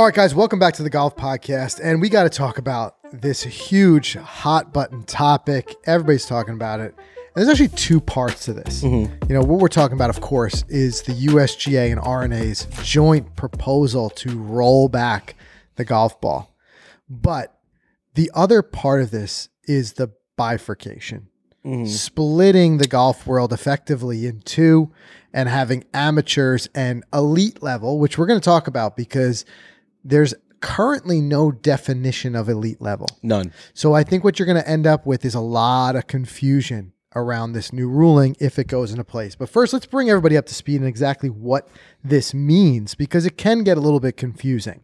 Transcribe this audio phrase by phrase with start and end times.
[0.00, 1.78] All right, guys, welcome back to the Golf Podcast.
[1.84, 5.74] And we got to talk about this huge hot button topic.
[5.84, 6.94] Everybody's talking about it.
[6.96, 8.82] And there's actually two parts to this.
[8.82, 9.24] Mm-hmm.
[9.28, 14.08] You know, what we're talking about, of course, is the USGA and R&A's joint proposal
[14.08, 15.36] to roll back
[15.76, 16.56] the golf ball.
[17.06, 17.58] But
[18.14, 21.28] the other part of this is the bifurcation,
[21.62, 21.84] mm-hmm.
[21.84, 24.94] splitting the golf world effectively in two
[25.34, 29.44] and having amateurs and elite level, which we're going to talk about because
[30.04, 33.06] there's currently no definition of elite level.
[33.22, 33.52] None.
[33.74, 36.92] So I think what you're going to end up with is a lot of confusion
[37.16, 39.34] around this new ruling if it goes into place.
[39.34, 41.68] But first, let's bring everybody up to speed on exactly what
[42.04, 44.80] this means because it can get a little bit confusing.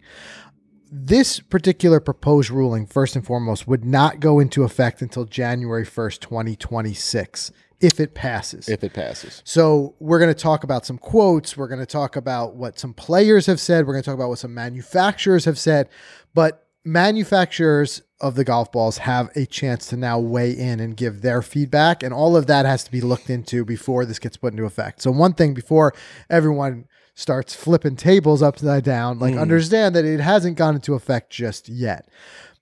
[0.91, 6.21] This particular proposed ruling, first and foremost, would not go into effect until January 1st,
[6.21, 8.69] 2026, if it passes.
[8.69, 9.43] If it passes.
[9.45, 11.57] So we're going to talk about some quotes.
[11.57, 13.87] We're going to talk about what some players have said.
[13.87, 15.89] We're going to talk about what some manufacturers have said.
[16.35, 21.21] But manufacturers of the golf balls have a chance to now weigh in and give
[21.21, 22.02] their feedback.
[22.02, 25.02] And all of that has to be looked into before this gets put into effect.
[25.02, 25.93] So one thing before
[26.30, 29.40] everyone starts flipping tables upside down, like mm.
[29.40, 32.09] understand that it hasn't gone into effect just yet.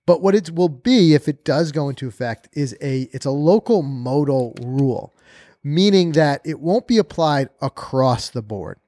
[0.05, 3.31] But what it will be if it does go into effect is a it's a
[3.31, 5.15] local modal rule,
[5.63, 8.79] meaning that it won't be applied across the board.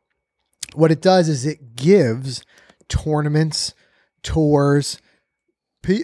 [0.75, 2.43] What it does is it gives
[2.87, 3.73] tournaments,
[4.21, 4.99] tours,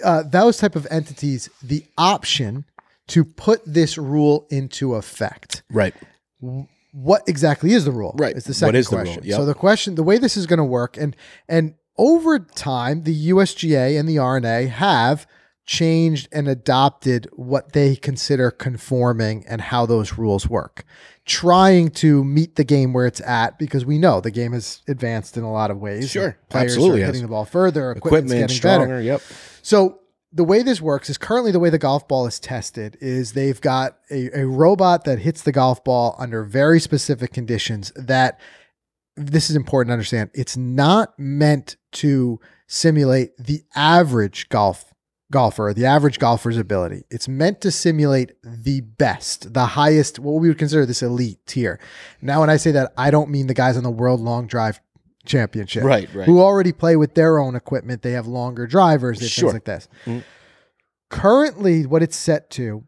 [0.04, 2.66] uh, those type of entities the option
[3.08, 5.94] to put this rule into effect Right.
[6.92, 8.16] what exactly is the rule?
[8.18, 8.36] Right.
[8.36, 9.24] Is the second is the question.
[9.26, 9.36] Yep.
[9.38, 11.16] So the question, the way this is going to work, and
[11.48, 15.28] and over time, the USGA and the R&A have
[15.66, 20.84] changed and adopted what they consider conforming and how those rules work,
[21.26, 25.38] trying to meet the game where it's at because we know the game has advanced
[25.38, 26.10] in a lot of ways.
[26.10, 26.38] Sure.
[26.50, 28.84] players Absolutely are hitting the ball further, equipment's Equipment getting better.
[28.86, 29.02] stronger.
[29.02, 29.22] Yep.
[29.62, 30.00] So
[30.34, 33.62] the way this works is currently the way the golf ball is tested is they've
[33.62, 38.40] got a, a robot that hits the golf ball under very specific conditions that
[39.16, 40.30] this is important to understand.
[40.34, 44.94] It's not meant to simulate the average golf
[45.32, 47.04] golfer, the average golfer's ability.
[47.10, 51.80] It's meant to simulate the best, the highest, what we would consider this elite tier.
[52.22, 54.80] Now, when I say that, I don't mean the guys on the world long drive
[55.26, 56.14] championship Right.
[56.14, 56.26] Right.
[56.26, 58.02] who already play with their own equipment.
[58.02, 59.50] They have longer drivers, Sure.
[59.50, 59.88] things like this.
[60.06, 60.24] Mm.
[61.10, 62.84] Currently, what it's set to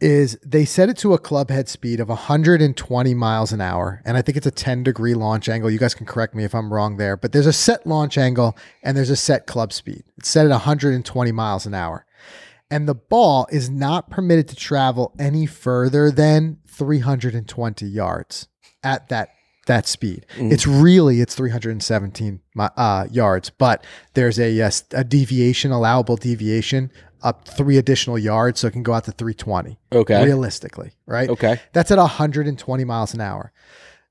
[0.00, 4.02] is they set it to a club head speed of 120 miles an hour.
[4.04, 5.70] And I think it's a 10 degree launch angle.
[5.70, 8.56] You guys can correct me if I'm wrong there, but there's a set launch angle
[8.82, 10.04] and there's a set club speed.
[10.18, 12.06] It's set at 120 miles an hour.
[12.70, 18.46] And the ball is not permitted to travel any further than 320 yards
[18.84, 19.30] at that
[19.66, 20.26] that speed.
[20.36, 26.90] It's really it's 317 uh, yards, but there's a, yes a deviation, allowable deviation
[27.22, 30.24] up three additional yards, so it can go out to 320 Okay.
[30.24, 31.28] realistically, right?
[31.28, 31.60] Okay.
[31.72, 33.52] That's at 120 miles an hour.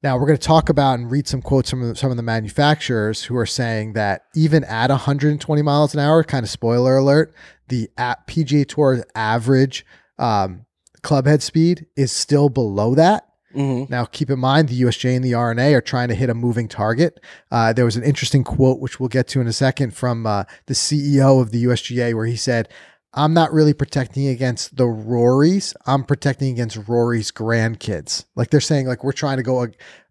[0.01, 3.23] Now we're going to talk about and read some quotes from some of the manufacturers
[3.23, 7.33] who are saying that even at 120 miles an hour, kind of spoiler alert,
[7.67, 9.85] the at PGA Tour's average
[10.17, 10.65] um,
[11.01, 13.25] club head speed is still below that.
[13.53, 16.33] hmm Now, keep in mind the USGA and the R&A are trying to hit a
[16.33, 17.19] moving target.
[17.51, 20.43] Uh, there was an interesting quote, which we'll get to in a second, from uh,
[20.67, 22.69] the CEO of the USGA, where he said,
[23.13, 25.73] I'm not really protecting against the Rorys.
[25.87, 28.25] I'm protecting against Rory's grandkids.
[28.35, 29.63] Like they're saying, like we're trying to go.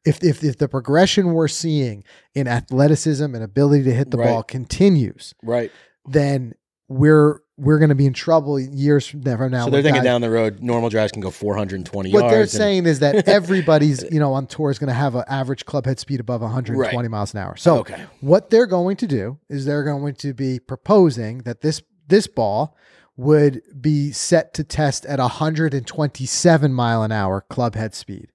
[0.04, 2.03] If if, if the progression we're seeing
[2.34, 4.26] in athleticism and ability to hit the Right.
[4.26, 5.70] ball continues, Right.
[6.06, 6.54] then
[6.88, 9.37] we're we're going to be in trouble years from now.
[9.37, 12.20] From now so they're thinking guys- down the road, normal drives can go 420 what
[12.20, 12.22] yards.
[12.22, 15.25] What they're saying is that everybody's you know on tour is going to have an
[15.28, 17.10] average club head speed above 120 Right.
[17.10, 18.00] miles an hour so Okay.
[18.20, 22.76] what they're going to do is they're going to be proposing that this this ball
[23.16, 28.28] would be set to test at 127 mile an hour club head speed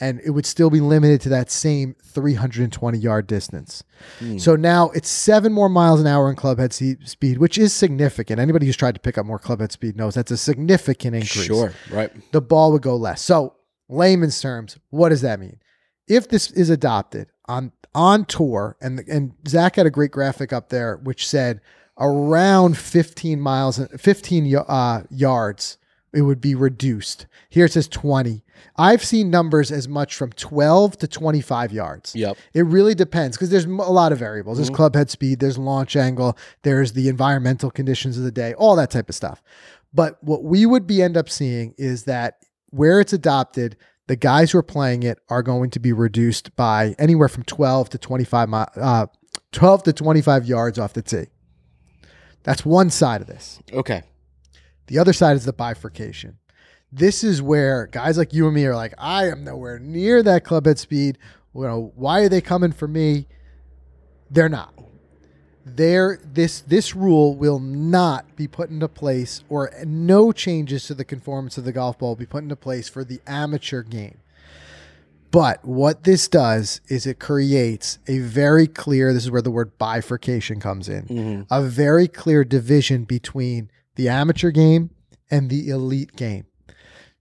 [0.00, 3.84] and it would still be limited to that same 320 yard distance.
[4.18, 4.38] Hmm.
[4.38, 8.40] So now it's seven more miles an hour in club head speed, which is significant.
[8.40, 11.46] Anybody who's tried to pick up more club head speed knows that's a significant increase
[11.46, 11.72] Sure.
[11.90, 12.12] Right.
[12.32, 13.22] the ball would go less.
[13.22, 13.54] So,
[13.88, 15.58] layman's terms, what does that mean?
[16.08, 20.68] If this is adopted on on tour, and and Zach had a great graphic up
[20.68, 21.60] there which said
[21.98, 25.78] around 15 miles, 15 uh, yards,
[26.12, 27.26] it would be reduced.
[27.48, 28.42] Here it says 20.
[28.76, 32.14] I've seen numbers as much from 12 to 25 yards.
[32.14, 32.36] Yep.
[32.52, 34.58] It really depends because there's a lot of variables.
[34.58, 38.76] There's club head speed, there's launch angle, there's the environmental conditions of the day, all
[38.76, 39.42] that type of stuff.
[39.92, 42.38] But what we would be end up seeing is that
[42.70, 43.76] where it's adopted,
[44.06, 47.90] the guys who are playing it are going to be reduced by anywhere from 12
[47.90, 49.06] to 25 mi- uh,
[49.52, 51.26] 12 to 25 yards off the tee.
[52.44, 53.60] That's one side of this.
[53.72, 54.02] Okay.
[54.86, 56.38] The other side is the bifurcation.
[56.92, 60.44] This is where guys like you and me are like, I am nowhere near that
[60.44, 61.18] club head speed.
[61.54, 63.26] You know, why are they coming for me?
[64.30, 64.72] They're not.
[65.66, 71.06] There, this this rule will not be put into place, or no changes to the
[71.06, 74.18] conformance of the golf ball will be put into place for the amateur game.
[75.34, 79.12] But what this does is it creates a very clear.
[79.12, 81.06] This is where the word bifurcation comes in.
[81.06, 81.42] Mm-hmm.
[81.52, 84.90] A very clear division between the amateur game
[85.32, 86.46] and the elite game.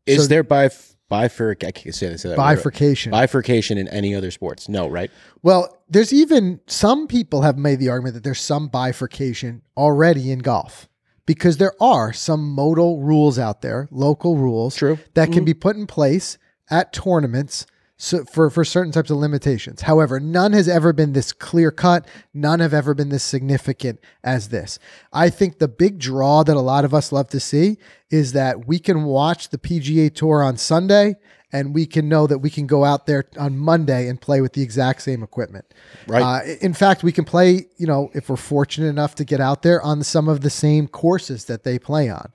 [0.05, 1.65] Is So- there bif- bifurc?
[1.65, 2.23] I can't say this.
[2.23, 3.11] Bifurcation.
[3.11, 4.69] Bifurcation in any other sports?
[4.69, 5.09] No, right?
[5.41, 10.39] Well, there's even some people have made the argument that there's some bifurcation already in
[10.39, 10.87] golf
[11.25, 14.99] because there are some modal rules out there, local rules True.
[15.15, 15.45] that can mm-hmm.
[15.45, 16.37] be put in place
[16.69, 17.65] at tournaments
[18.03, 19.83] so for, for certain types of limitations.
[19.83, 22.05] However, none has ever been this clear cut.
[22.33, 24.77] None have ever been this significant as this.
[25.13, 27.77] I think the big draw that a lot of us love to see
[28.11, 31.15] is that we can watch the PGA Tour on Sunday
[31.53, 34.51] and we can know that we can go out there on Monday and play with
[34.51, 35.73] the exact same equipment.
[36.05, 36.21] Right.
[36.21, 39.61] Uh, in fact, we can play, you know, if we're fortunate enough to get out
[39.61, 42.33] there on some of the same courses that they play on.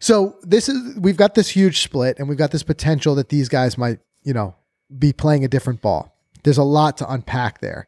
[0.00, 3.48] So this is we've got this huge split and we've got this potential that these
[3.48, 4.54] guys might, you know,
[4.96, 6.16] be playing a different ball.
[6.44, 7.86] There's a lot to unpack there.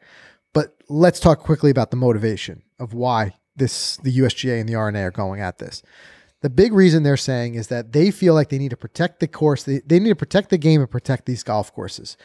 [0.52, 5.02] But let's talk quickly about the motivation of why this the USGA and the R&A
[5.02, 5.82] are going at this.
[6.40, 9.26] The big reason they're saying is that they feel like they need to protect the
[9.26, 9.64] course.
[9.64, 12.16] They, they need to protect the game and protect these golf courses.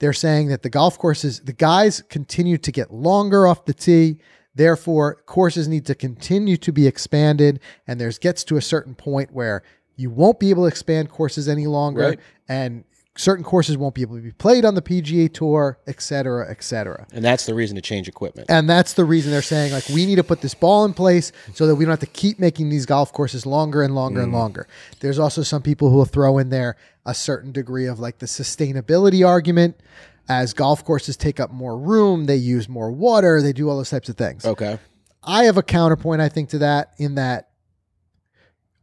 [0.00, 4.18] They're saying that the golf courses, the guys continue to get longer off the tee.
[4.54, 7.60] Therefore, courses need to continue to be expanded.
[7.86, 9.62] And there's gets to a certain point where
[9.94, 12.00] you won't be able to expand courses any longer.
[12.00, 12.20] Right.
[12.48, 12.84] And
[13.16, 16.62] certain courses won't be able to be played on the PGA Tour, et cetera, et
[16.62, 17.06] cetera.
[17.12, 18.50] And that's the reason to change equipment.
[18.50, 21.32] And that's the reason they're saying, like, we need to put this ball in place
[21.54, 24.32] so that we don't have to keep making these golf courses longer and longer and
[24.32, 24.36] mm.
[24.36, 24.66] longer.
[25.00, 28.26] There's also some people who will throw in there a certain degree of like the
[28.26, 29.80] sustainability argument.
[30.28, 33.90] As golf courses take up more room, they use more water, they do all those
[33.90, 34.44] types of things.
[34.44, 34.78] Okay.
[35.24, 37.50] I have a counterpoint, I think, to that in that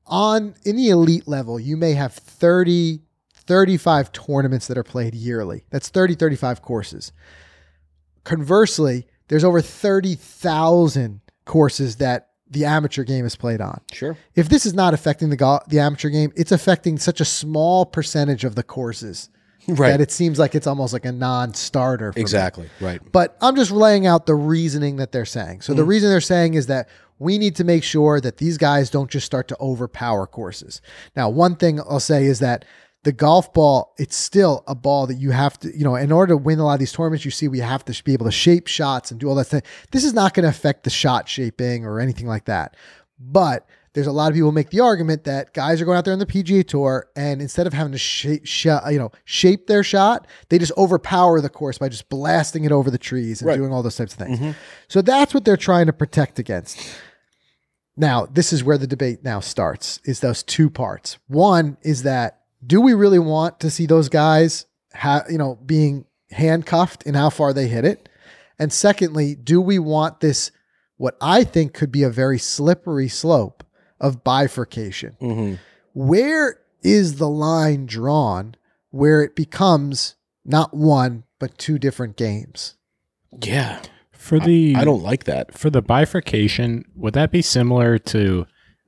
[0.05, 3.01] on in the elite level, you may have 30,
[3.47, 5.63] 35 tournaments that are played yearly.
[5.69, 7.11] That's 30, 35 courses.
[8.23, 13.81] Conversely, there's over 30,000 courses that the amateur game is played on.
[13.91, 14.17] Sure.
[14.35, 17.85] If this is not affecting the go- the amateur game, it's affecting such a small
[17.85, 19.29] percentage of the courses
[19.67, 19.89] Right.
[19.89, 22.13] that it seems like it's almost like a non-starter.
[22.13, 22.21] for me.
[22.21, 22.69] exactly.
[22.79, 23.01] Right.
[23.11, 25.59] But I'm just laying out the reasoning that they're saying.
[25.59, 25.87] So the mm.
[25.87, 26.87] reason they're saying is that
[27.19, 30.81] we need to make sure that these guys don't just start to overpower courses.
[31.17, 32.63] Now, one thing I'll say is that
[33.07, 36.33] the golf ball, it's still a ball that you have to, you know, in order
[36.33, 38.31] to win a lot of these tournaments, you see we have to be able to
[38.33, 39.61] shape shots and do all that thing.
[39.93, 42.75] This is not going to affect the shot shaping or anything like that.
[43.17, 46.11] But there's a lot of people make the argument that guys are going out there
[46.11, 49.83] on the PGA Tour and instead of having to shape, sh- you know, shape their
[49.83, 53.55] shot, they just overpower the course by just blasting it over the trees and Right.
[53.55, 54.37] doing all those types of things.
[54.37, 54.51] Mm-hmm.
[54.89, 56.77] So that's what they're trying to protect against.
[57.95, 60.01] Now, this is where the debate now starts.
[60.03, 61.17] Is those two parts.
[61.27, 66.05] One is that do we really want to see those guys ha- you know, being
[66.31, 68.09] handcuffed in how far they hit it?
[68.59, 70.51] And secondly, do we want this
[70.97, 73.63] what I think could be a very slippery slope
[73.99, 75.15] of bifurcation?
[75.19, 75.55] hmm
[75.93, 78.55] Where is the line drawn
[78.91, 80.15] where it becomes
[80.45, 82.75] not one but two different games?
[83.43, 83.81] Yeah.
[84.11, 85.57] For the I don't like that.
[85.57, 88.45] for the bifurcation, would that be similar to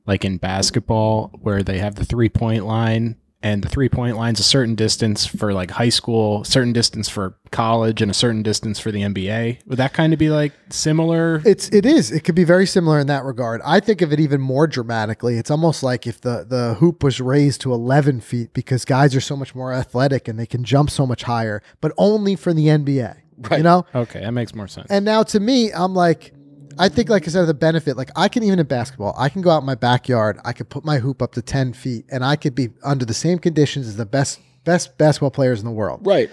[0.08, 4.40] like in basketball where they have the three point line and the three point line's
[4.40, 8.80] a certain distance for like high school, certain distance for college, and a certain distance
[8.80, 9.60] for the NBA?
[9.66, 11.42] Would that kind of be like similar?
[11.46, 12.12] It's it is.
[12.12, 13.62] It could be very similar in that regard.
[13.64, 15.38] I think of it even more dramatically.
[15.38, 19.22] It's almost like if the the hoop was raised to 11 feet because guys are
[19.22, 22.68] so much more athletic and they can jump so much higher, but only for the
[22.68, 23.18] NBA.
[23.52, 23.86] You know?
[23.96, 24.88] Okay, that makes more sense.
[24.90, 26.34] And now to me, I'm like,
[26.80, 29.42] I think like I said, the benefit, like I can even in basketball, I can
[29.42, 32.24] go out in my backyard, I could put my hoop up to 10 feet, and
[32.24, 35.72] I could be under the same conditions as the best best basketball players in the
[35.72, 36.06] world.
[36.06, 36.30] Right.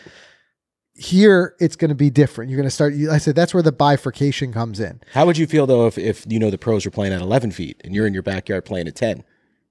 [0.95, 2.51] Here, it's going to be different.
[2.51, 2.95] You're going to start.
[2.95, 5.01] You, I said that's where the bifurcation comes in.
[5.13, 7.51] How would you feel though if, if you know the pros are playing at 11
[7.51, 9.23] feet and you're in your backyard playing at 10?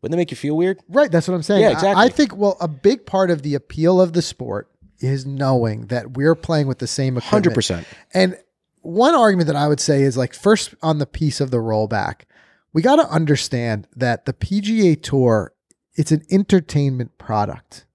[0.01, 0.79] Wouldn't that make you feel weird?
[0.87, 1.11] Right.
[1.11, 1.61] That's what I'm saying.
[1.61, 2.03] Yeah, I- exactly.
[2.03, 6.11] I, think, well, a big part of the appeal of the sport is knowing that
[6.11, 7.55] we're playing with the same equipment.
[7.55, 7.85] 100%.
[8.13, 8.37] And
[8.85, 12.21] one argument that I would say is like, first on the piece of the rollback,
[12.73, 15.53] we got to understand that the PGA Tour,
[15.95, 17.85] it's an entertainment product.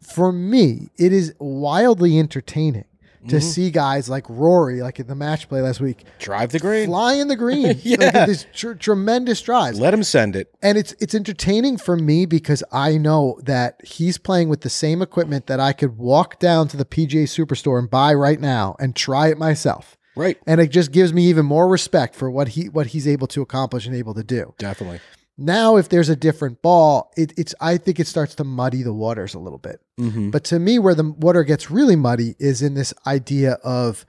[0.00, 2.84] For me, it is wildly entertaining
[3.28, 3.38] to mm-hmm.
[3.38, 6.86] see guys like Rory, like in the match play last week, Drive the green.
[6.86, 8.26] fly in the green, like Yeah.
[8.26, 9.78] these tr- tremendous drives.
[9.78, 10.52] Let him send it.
[10.60, 15.02] and it's it's entertaining for me because I know that he's playing with the same
[15.02, 18.96] equipment that I could walk down to the PGA Superstore and buy right now and
[18.96, 19.96] try it myself.
[20.14, 20.38] Right.
[20.46, 23.42] And it just gives me even more respect for what he what he's able to
[23.42, 24.54] accomplish and able to do.
[24.58, 25.00] Definitely.
[25.38, 28.92] Now, if there's a different ball, it, it's I think it starts to muddy the
[28.92, 29.80] waters a little bit.
[29.98, 30.30] Mm-hmm.
[30.30, 34.04] But to me, where the water gets really muddy is in this idea of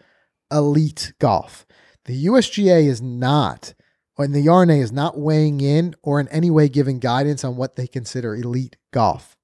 [0.51, 1.65] elite golf.
[2.05, 3.73] The USGA is not,
[4.17, 7.77] and the R&A is not weighing in or in any way giving guidance on what
[7.77, 9.37] they consider elite golf.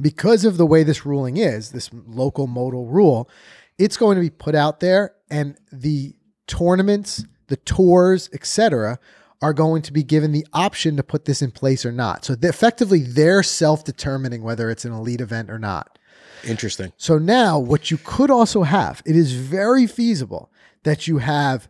[0.00, 3.30] Because of the way this ruling is, this local modal rule,
[3.78, 6.14] it's going to be put out there, and the
[6.46, 8.98] tournaments, the tours, etc.,
[9.40, 12.24] are going to be given the option to put this in place or not.
[12.24, 15.98] So they- effectively, they're self determining whether it's an elite event or not.
[16.44, 16.92] Interesting.
[16.96, 20.50] So now, what you could also have, it is very feasible
[20.84, 21.68] that you have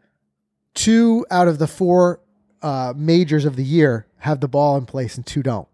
[0.75, 2.21] two out of the four
[2.63, 5.69] uh, majors of the year have the ball in place and two don't.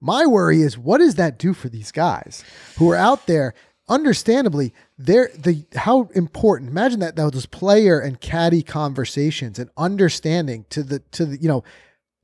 [0.00, 2.44] My worry is, what does that do for these guys
[2.78, 3.54] who are out there?
[3.88, 6.70] Understandably, they're the how important.
[6.70, 11.64] Imagine that those player and caddy conversations and understanding to the to the you know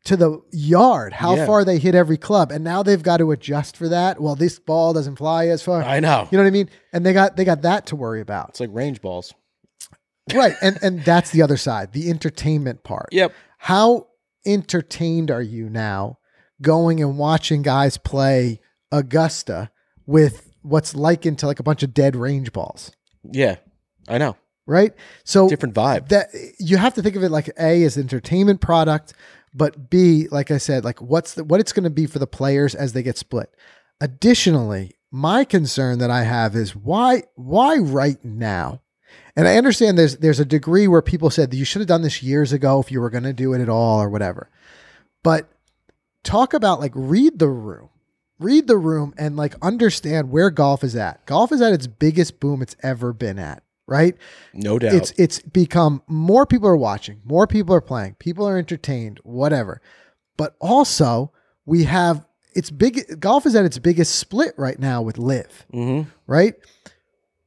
[0.04, 1.46] to the yard how Yeah.
[1.46, 4.20] far they hit every club, and now they've got to adjust for that.
[4.20, 5.82] Well, this ball doesn't fly as far.
[5.82, 6.26] I know.
[6.30, 6.70] You know what I mean?
[6.92, 8.48] And they got they got that to worry about.
[8.50, 9.32] It's like range balls.
[10.34, 10.54] Right.
[10.62, 13.08] And and that's the other side, the entertainment part.
[13.12, 13.32] Yep.
[13.58, 14.08] How
[14.46, 16.18] entertained are you now
[16.60, 18.60] going and watching guys play
[18.92, 19.70] Augusta
[20.06, 22.92] with what's likened to like a bunch of dead range balls?
[23.22, 23.56] Yeah.
[24.08, 24.36] I know.
[24.66, 24.92] Right?
[25.24, 26.08] So Different vibe.
[26.08, 26.28] that
[26.58, 29.12] you have to think of it like A as entertainment product,
[29.54, 32.26] but B, like I said, like what's the what it's going to be for the
[32.26, 33.52] players as they get split.
[34.00, 38.80] Additionally, my concern that I have is why why right now?
[39.36, 42.02] And I understand there's there's a degree where people said that you should have done
[42.02, 44.48] this years ago if you were going to do it at all or whatever.
[45.22, 45.50] But
[46.24, 47.90] talk about like read the room.
[48.42, 51.24] Read the room and like understand where golf is at.
[51.26, 54.16] Golf is at its biggest boom it's ever been at, right?
[54.52, 54.94] no doubt.
[54.94, 59.80] it's it's become more people are watching, more people are playing, people are entertained, whatever.
[60.36, 61.32] But also
[61.64, 66.08] we have it's big golf is at its biggest split right now with Liv, mm-hmm.
[66.26, 66.54] right?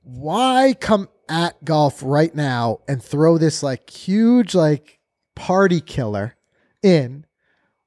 [0.02, 5.00] Why come at golf right now and throw this like huge like
[5.36, 6.36] party killer
[6.84, 7.26] in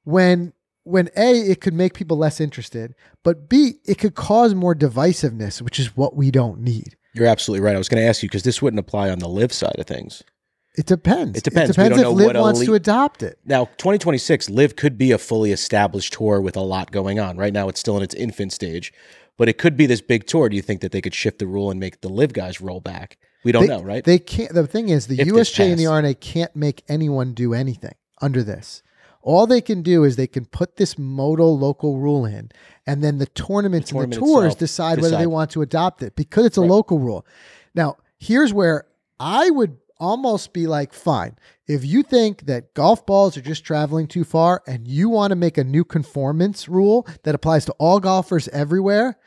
[0.03, 4.75] when when A it could make people less interested, but B it could cause more
[4.75, 6.95] divisiveness, which is what we don't need.
[7.13, 7.75] You're absolutely right.
[7.75, 9.87] I was going to ask you because this wouldn't apply on the Liv side of
[9.87, 10.23] things.
[10.77, 11.37] It depends.
[11.37, 11.71] It depends.
[11.71, 13.39] It We depends don't if know Liv what wants to adopt it.
[13.43, 17.37] Now, 2026 Liv could be a fully established tour with a lot going on.
[17.37, 18.93] Right now, it's still in its infant stage,
[19.37, 20.47] but it could be this big tour.
[20.47, 22.79] Do you think that they could shift the rule and make the Liv guys roll
[22.79, 23.17] back?
[23.43, 24.03] We don't They, know, right?
[24.03, 24.53] They can't.
[24.53, 25.87] The thing is, the If USGA and the.
[25.87, 28.83] R&A can't make anyone do anything under this.
[29.21, 32.51] All they can do is they can put this modal local rule in,
[32.87, 36.15] and then the tournaments and the tours itself decide whether they want to adopt it
[36.15, 36.69] because it's a Right.
[36.69, 37.25] local rule.
[37.75, 38.85] Now, here's where
[39.19, 41.35] I would almost be like, fine,
[41.67, 45.35] if you think that golf balls are just traveling too far and you want to
[45.35, 49.17] make a new conformance rule that applies to all golfers everywhere,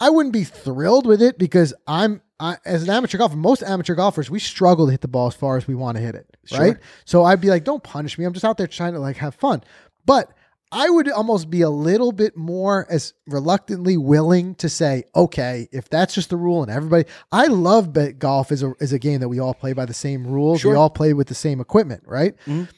[0.00, 3.36] I wouldn't be thrilled with it because I'm I, as an amateur golfer.
[3.36, 6.02] Most amateur golfers we struggle to hit the ball as far as we want to
[6.02, 6.58] hit it, Sure.
[6.58, 6.76] right?
[7.04, 8.24] So I'd be like, don't punish me.
[8.24, 9.62] I'm just out there trying to like have fun.
[10.06, 10.32] But
[10.72, 15.90] I would almost be a little bit more as reluctantly willing to say, okay, if
[15.90, 19.20] that's just the rule and everybody, I love bet golf is a is a game
[19.20, 20.60] that we all play by the same rules.
[20.60, 20.70] Sure.
[20.70, 22.34] We all play with the same equipment, right?
[22.46, 22.68] Mhm.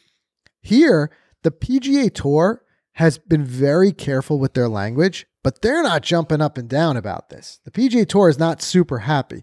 [0.60, 1.10] Here,
[1.42, 2.62] the PGA Tour
[2.92, 7.28] has been very careful with their language, but they're not jumping up and down about
[7.30, 7.60] this.
[7.64, 9.42] The PGA Tour is not super happy.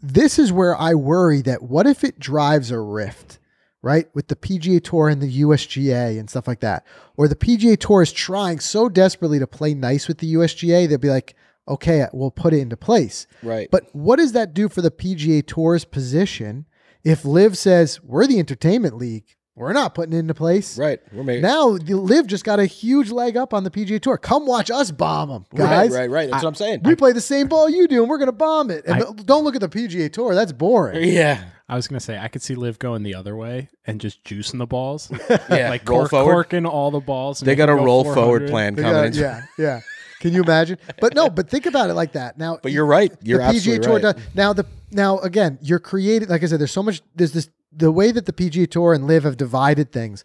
[0.00, 3.38] This is where I worry that what if it drives a rift,
[3.82, 4.08] right?
[4.14, 6.86] With the PGA Tour and the USGA and stuff like that.
[7.16, 10.98] Or the PGA Tour is trying so desperately to play nice with the USGA, they'll
[10.98, 11.36] be like,
[11.68, 13.26] okay, we'll put it into place.
[13.42, 13.68] right.
[13.70, 16.66] But what does that do for the PGA Tour's position
[17.04, 19.36] if Liv says, we're the entertainment league?
[19.54, 20.78] We're not putting it into place.
[20.78, 20.98] right.
[21.12, 24.16] We're making Now, the Liv just got a huge leg up on the PGA Tour.
[24.16, 25.90] Come watch us bomb them, guys.
[25.90, 26.30] Right, right, right.
[26.30, 26.80] That's what I'm saying.
[26.84, 28.86] We play the same ball you do, and we're going to bomb it.
[28.86, 30.34] And I- don't look at the PGA Tour.
[30.34, 31.06] That's boring.
[31.08, 31.44] yeah.
[31.68, 34.58] I was gonna say I could see Liv going the other way and just juicing
[34.58, 35.10] the balls,
[35.48, 35.70] Yeah.
[35.70, 36.32] like roll cork, forward.
[36.34, 37.40] corking all the balls.
[37.40, 39.80] They got a go roll forward plan They coming got- yeah, yeah.
[40.20, 40.76] Can you imagine?
[41.00, 42.36] But no, but think about it like that.
[42.36, 43.10] Now, But you're right.
[43.22, 44.02] You're the PGA absolutely Tour right.
[44.02, 44.52] does now.
[44.52, 46.28] The now again, you're creating.
[46.28, 47.00] Like I said, there's so much.
[47.16, 50.24] There's this the way that the PGA Tour and Liv have divided things.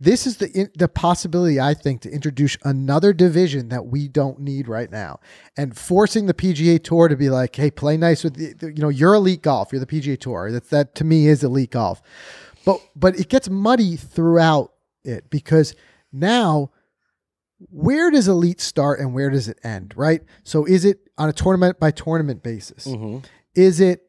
[0.00, 4.68] this is the the possibility I think to introduce another division that we don't need
[4.68, 5.18] right now,
[5.56, 8.88] and forcing the PGA Tour to be like, hey, play nice with the, you know
[8.90, 10.52] you're elite golf, you're the PGA Tour.
[10.52, 12.00] That that to me is elite golf,
[12.64, 14.72] but but it gets muddy throughout
[15.04, 15.74] it because
[16.12, 16.70] now
[17.70, 20.22] where does elite start and where does it end, right?
[20.44, 22.86] So is it on a tournament by tournament basis?
[22.86, 23.24] Mhm.
[23.56, 24.02] Is it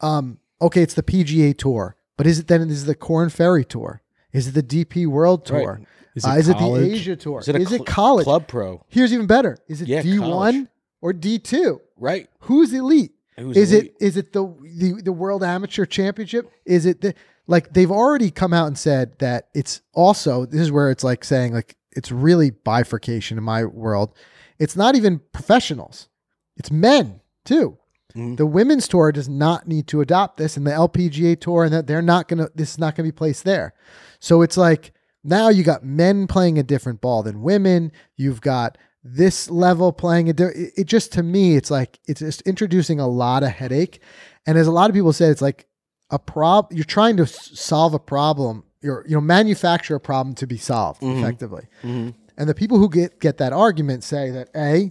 [0.00, 3.64] um okay, it's the PGA Tour, but is it then is it the Corn Ferry
[3.64, 4.02] Tour?
[4.32, 5.78] Is it the DP World Tour?
[5.78, 5.86] Right.
[6.14, 6.74] Is Uh, it is it the?
[6.76, 7.40] Asia Tour?
[7.40, 8.24] Is it, cl- college?
[8.24, 8.84] club pro?
[8.88, 9.58] Here's even better.
[9.68, 10.66] Is it Yeah, D1 college.
[11.00, 11.80] or D2?
[11.96, 12.28] Right.
[12.40, 13.12] Who's elite?
[13.38, 13.94] Who's is elite?
[14.00, 16.50] it is it the, the the World Amateur Championship?
[16.66, 17.14] Is it the
[17.46, 21.24] like they've already come out and said that it's also this is where it's like
[21.24, 24.14] saying like it's really bifurcation in my world.
[24.58, 26.08] It's not even professionals.
[26.56, 27.78] It's men too.
[28.14, 28.36] Mhm.
[28.36, 31.86] The women's tour does not need to adopt this, and the LPGA tour, and that
[31.86, 32.48] they're not gonna.
[32.54, 33.72] This is not gonna be placed there.
[34.18, 34.92] So it's like
[35.24, 37.92] now you got men playing a different ball than women.
[38.16, 40.32] You've got this level playing a.
[40.32, 44.00] di- It, it just to me, it's like it's just introducing a lot of headache,
[44.46, 45.66] and as a lot of people said, it's like
[46.10, 46.72] a prob.
[46.72, 48.64] You're trying to s- solve a problem.
[48.82, 51.18] You're you know manufacture a problem to be solved Mhm.
[51.18, 51.66] effectively.
[51.82, 52.14] Mhm.
[52.36, 54.90] And the people who get get that argument say that a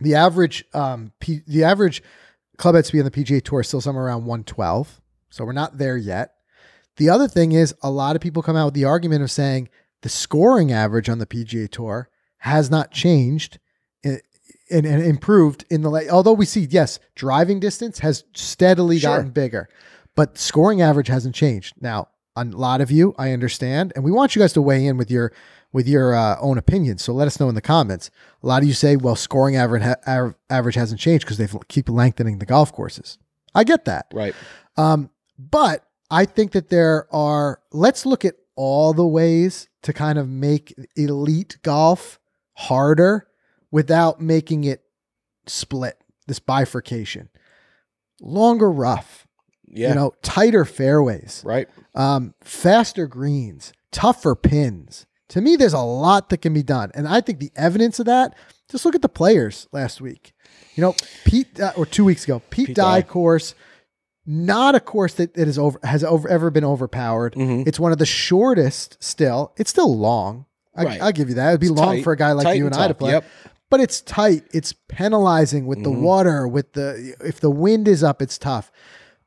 [0.00, 2.02] the average um P, the average
[2.56, 5.00] club head speed on the PGA Tour is still somewhere around 112.
[5.30, 6.34] So we're not there yet.
[6.96, 9.68] The other thing is a lot of people come out with the argument of saying
[10.02, 12.08] the scoring average on the PGA Tour
[12.38, 13.58] has not changed
[14.04, 14.20] and,
[14.70, 16.08] and, and improved in the late.
[16.10, 19.16] Although we see yes, driving distance has steadily Sure.
[19.16, 19.68] gotten bigger,
[20.14, 21.74] but scoring average hasn't changed.
[21.80, 24.96] Now, a lot of you, I understand, and we want you guys to weigh in
[24.96, 25.32] with your
[25.74, 27.02] with your uh, own opinions.
[27.02, 28.08] So let us know in the comments.
[28.42, 31.88] A lot of you say, well, scoring average ha- average hasn't changed because they keep
[31.88, 33.18] lengthening the golf courses.
[33.56, 34.06] I get that.
[34.14, 34.34] Right.
[34.76, 40.16] Um, but I think that there are, let's look at all the ways to kind
[40.16, 42.20] of make elite golf
[42.52, 43.26] harder
[43.72, 44.84] without making it
[45.46, 47.28] split, this bifurcation.
[48.20, 49.26] Longer rough,
[49.66, 49.88] Yeah.
[49.88, 51.68] you know, tighter fairways, right.
[51.96, 55.06] um, faster greens, tougher pins.
[55.30, 56.90] To me, there's a lot that can be done.
[56.94, 58.34] And I think the evidence of that,
[58.70, 60.32] just look at the players last week.
[60.74, 63.06] You know, Pete, uh, or two weeks ago, Pete, Pete Dye Dye.
[63.06, 63.54] course,
[64.26, 67.34] not a course that, that is over, has over, ever been overpowered.
[67.34, 67.66] Mhm.
[67.66, 69.52] It's one of the shortest still.
[69.56, 70.46] It's still long.
[70.76, 71.02] I, Right.
[71.02, 71.48] I'll give you that.
[71.50, 72.04] It'd be It's long tight.
[72.04, 73.24] for a guy like you and and I to play Yep.
[73.70, 74.44] but it's tight.
[74.52, 76.00] It's penalizing with the Mhm.
[76.00, 78.70] water, with the if the wind is up, it's tough.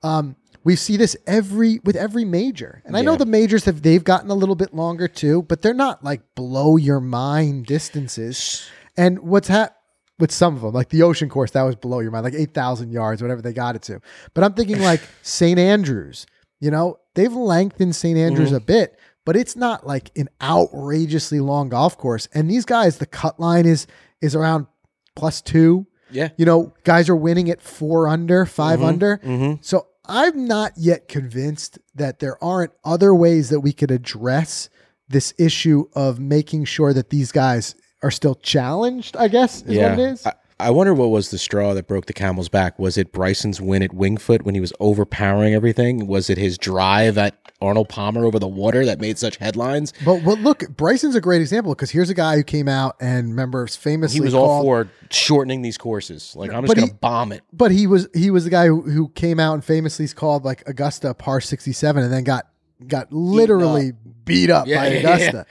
[0.04, 0.36] Um,
[0.68, 3.18] we see this every with every major, and I know Yeah.
[3.24, 6.76] the majors have they've gotten a little bit longer too, but they're not like blow
[6.76, 8.68] your mind distances.
[8.98, 9.76] And what's hap
[10.20, 12.54] with some of them, like the ocean course, that was below your mind, like eight
[12.54, 14.02] thousand yards, whatever they got it to.
[14.34, 15.58] But I'm thinking like St.
[15.58, 16.26] Andrews.
[16.60, 18.18] You know, they've lengthened St.
[18.18, 22.28] Andrews a bit, but it's not like an outrageously long golf course.
[22.34, 23.88] And these guys, the cut line is
[24.22, 24.68] is around
[25.16, 25.86] plus two.
[26.12, 26.30] Yeah.
[26.38, 28.86] You know, guys are winning at four under, 5 Mhm.
[28.88, 29.18] under.
[29.18, 29.54] Mm-hmm.
[29.62, 34.70] So I'm not yet convinced that there aren't other ways that we could address
[35.10, 39.91] this issue of making sure that these guys are still challenged, I guess, is Yeah.
[39.91, 40.26] what it is.
[40.26, 42.80] I, I wonder what was the straw that broke the camel's back.
[42.80, 46.08] Was it Bryson's win at Winged Foot when he was overpowering everything?
[46.08, 49.93] Was it his drive at Arnold Palmer over the water that made such headlines?
[50.04, 53.30] But but look, Bryson's a great example because here's a guy who came out and
[53.30, 56.36] remember famously He was all for shortening these courses.
[56.36, 57.43] Like I'm just to he- bomb it.
[57.54, 60.67] but he was he was the guy who, who came out and famously called like
[60.67, 62.48] Augusta par 67 and then got
[62.88, 63.91] got literally
[64.26, 65.46] beat up Yeah, by yeah, Augusta.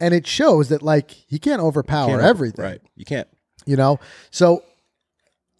[0.00, 2.64] And it shows that like he can't overpower Can't- everything.
[2.64, 2.80] Right.
[2.96, 3.28] You can't.
[3.66, 3.98] You know?
[4.30, 4.64] So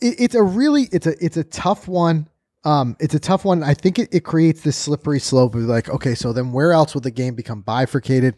[0.00, 2.28] it, it's a really it's a it's a tough one.
[2.64, 3.62] Um it's a tough one.
[3.62, 6.94] I think it, it creates this slippery slope of like okay so then where else
[6.94, 8.36] will the game become bifurcated?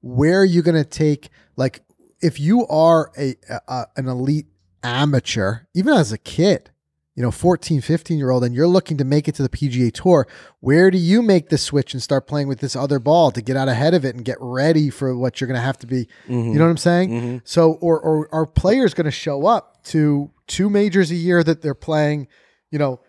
[0.00, 1.82] Where are you going to take like
[2.20, 3.34] if you are a,
[3.68, 4.46] a an elite
[4.82, 6.70] amateur even as a kid
[7.16, 9.92] you know 14 15 year old and you're looking to make it to the pga
[9.92, 10.26] tour
[10.60, 13.56] where do you make the switch and start playing with this other ball to get
[13.56, 16.08] out ahead of it and get ready for what you're going to have to be
[16.28, 16.52] Mhm.
[16.52, 17.40] you know what i'm saying Mhm.
[17.44, 21.62] so, or, or are players going to show up to two majors a year that
[21.62, 22.26] they're playing,
[22.70, 23.00] you know,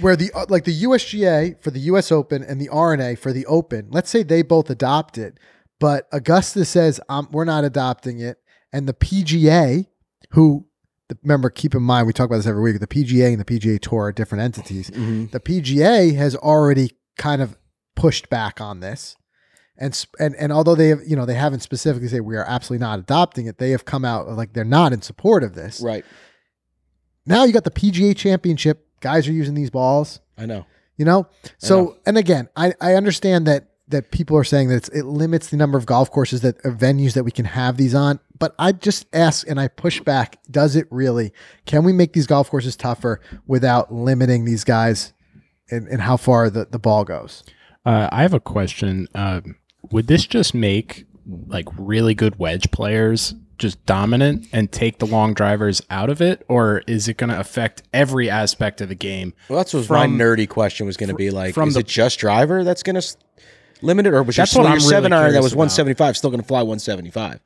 [0.00, 3.44] where the, uh, like the USGA for the US Open and the R&A for the
[3.46, 5.38] Open, let's say they both adopt it,
[5.78, 8.38] but Augusta says, um, we're not adopting it.
[8.72, 9.86] And the PGA,
[10.30, 10.66] who,
[11.08, 13.44] the, remember, keep in mind, we talk about this every week, the PGA and the
[13.44, 14.90] PGA Tour are different entities.
[14.90, 15.30] Mhm.
[15.30, 17.56] The PGA has already kind of
[17.94, 19.16] pushed back on this.
[19.76, 22.84] And, and and although they have you know they haven't specifically said we are absolutely
[22.86, 25.80] not adopting it, they have come out like they're not in support of this.
[25.80, 26.04] Right.
[27.26, 28.86] Now you got the PGA Championship.
[29.00, 30.64] Guys are using these balls, I know.
[30.96, 31.26] you know.
[31.58, 31.96] So know.
[32.06, 35.56] and again, I I understand that that people are saying that it's, it limits the
[35.56, 38.20] number of golf courses that venues that we can have these on.
[38.38, 41.32] But I just ask and I push back: Does it really?
[41.66, 45.12] Can we make these golf courses tougher without limiting these guys
[45.70, 47.44] and, and how far the, the ball goes?
[47.86, 49.08] Uh, I have a question.
[49.14, 49.40] Uh,
[49.90, 51.06] would this just make
[51.46, 56.44] like really good wedge players just dominant and take the long drivers out of it,
[56.48, 59.32] or is it going to affect every aspect of the game?
[59.48, 61.54] Well, that's what From- my nerdy question was going to be like.
[61.54, 63.16] from is the- it just driver that's going to
[63.80, 65.52] limit it, or was your, That's what your I'm really seven iron that curious was
[65.52, 65.58] about.
[65.58, 67.40] 175 still going to fly 175?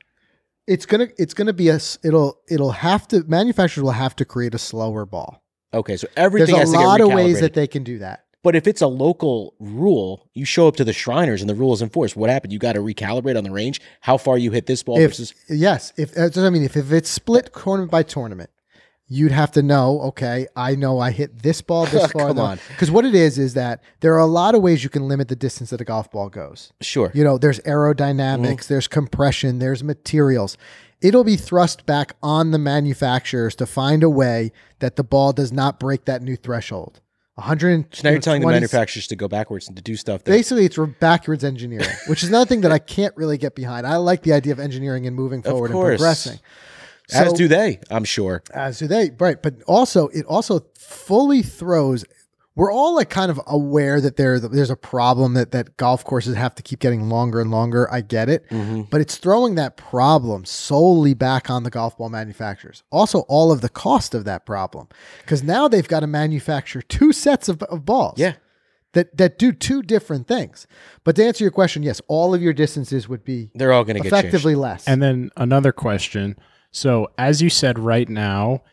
[0.69, 4.53] It's gonna it's gonna be a it'll it'll have to manufacturers will have to create
[4.53, 5.43] a slower ball.
[5.73, 8.25] Okay, so everything There's a lot of ways that they can do that.
[8.41, 11.73] But if it's a local rule, you show up to the Shriners and the rule
[11.73, 12.15] is enforced.
[12.15, 12.53] What happened?
[12.53, 15.33] You got to recalibrate on the range how far you hit this ball If versus.
[15.49, 18.49] yes, if I mean, if, if it's split tournament by tournament,
[19.09, 19.99] you'd have to know.
[20.01, 22.27] Okay, I know I hit this ball this far.
[22.27, 22.59] Come on.
[22.69, 25.27] because what it is is that there are a lot of ways you can limit
[25.27, 26.71] the distance that a golf ball goes.
[26.79, 27.11] Sure.
[27.13, 28.67] You know, there's aerodynamics, mm.
[28.67, 30.55] there's compression, there's materials.
[31.01, 35.51] It'll be thrust back on the manufacturers to find a way that the ball does
[35.51, 37.01] not break that new threshold.
[37.35, 37.95] 100.
[37.95, 40.31] So now you're telling the manufacturers to go backwards and to do stuff that.
[40.31, 43.87] Basically, it's backwards engineering, which is another thing that I can't really get behind.
[43.87, 46.01] I like the idea of engineering and moving forward and course.
[47.09, 47.25] Progressing.
[47.25, 48.43] as So- do they, I'm sure.
[48.53, 49.41] as do they, right?
[49.41, 52.05] But also, it also fully throws.
[52.55, 56.35] We're all like kind of aware that there there's a problem that that golf courses
[56.35, 57.89] have to keep getting longer and longer.
[57.89, 58.81] I get it, mm-hmm.
[58.89, 62.83] but it's throwing that problem solely back on the golf ball manufacturers.
[62.91, 64.89] Also, all of the cost of that problem,
[65.21, 68.15] because now they've got to manufacture two sets of, of balls.
[68.17, 68.33] Yeah.
[68.93, 70.65] That, that do two different things.
[71.03, 73.97] But to answer your question, yes, all of your distances would be They're all going
[73.97, 74.87] to get effectively less.
[74.87, 76.35] And then another question.
[76.71, 78.63] So, as you said right now,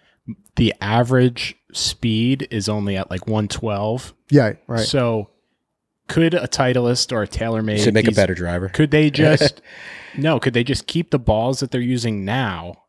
[0.56, 4.14] the average speed is only at like 112.
[4.30, 4.80] yeah, right.
[4.80, 5.30] So,
[6.08, 7.84] could a Titleist or a TaylorMade changed.
[7.84, 8.68] To make a better driver.
[8.68, 9.60] Could they just
[10.16, 10.38] no?
[10.38, 12.82] Could they just keep the balls that they're using now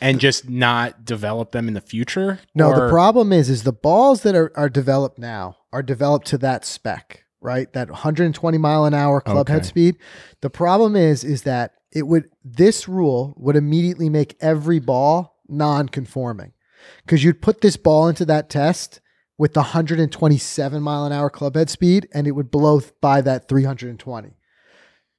[0.00, 2.40] and just not develop them in the future?
[2.54, 6.38] No, the problem is, is the balls that are, are developed now are developed to
[6.38, 7.72] that spec, right?
[7.72, 9.96] That 120 mile an hour club head speed.
[10.40, 16.52] The problem is, is that it would this rule would immediately make every ball non-conforming
[17.04, 19.00] because you'd put this ball into that test
[19.38, 23.48] with the 127 mile an hour club head speed, and it would blow by that
[23.48, 24.30] 320.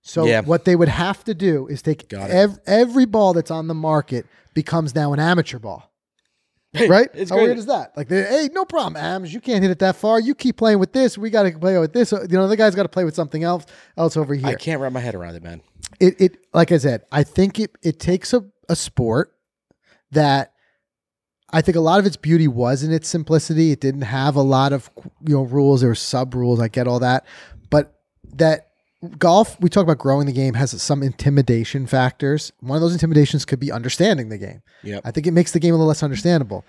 [0.01, 0.41] So Yeah.
[0.41, 4.25] what they would have to do is take ev- every ball that's on the market
[4.53, 5.91] becomes now an amateur ball
[6.75, 7.10] right?
[7.13, 7.45] It's How great.
[7.45, 7.95] weird is that?
[7.95, 9.34] Like, they, hey, no problem, Ams.
[9.34, 10.19] You can't hit it that far.
[10.19, 11.17] You keep playing with this.
[11.17, 12.12] We got to play with this.
[12.12, 13.65] You know, the guy's got to play with something else
[13.97, 14.47] else over here.
[14.47, 15.62] I can't wrap my head around it, man.
[15.99, 19.34] It, it, like I said, I think it it takes a, a sport
[20.12, 20.53] that
[21.51, 23.71] I think a lot of its beauty was in its simplicity.
[23.71, 24.89] It didn't have a lot of
[25.25, 25.84] you know rules.
[25.84, 26.60] or sub rules.
[26.60, 27.25] I get all that,
[27.69, 27.99] but
[28.36, 28.66] that
[29.17, 32.51] golf we talk about growing the game has some intimidation factors.
[32.62, 34.62] One of those intimidations could be understanding the game.
[34.83, 35.01] Yep.
[35.05, 36.65] I think it makes the game a little less understandable.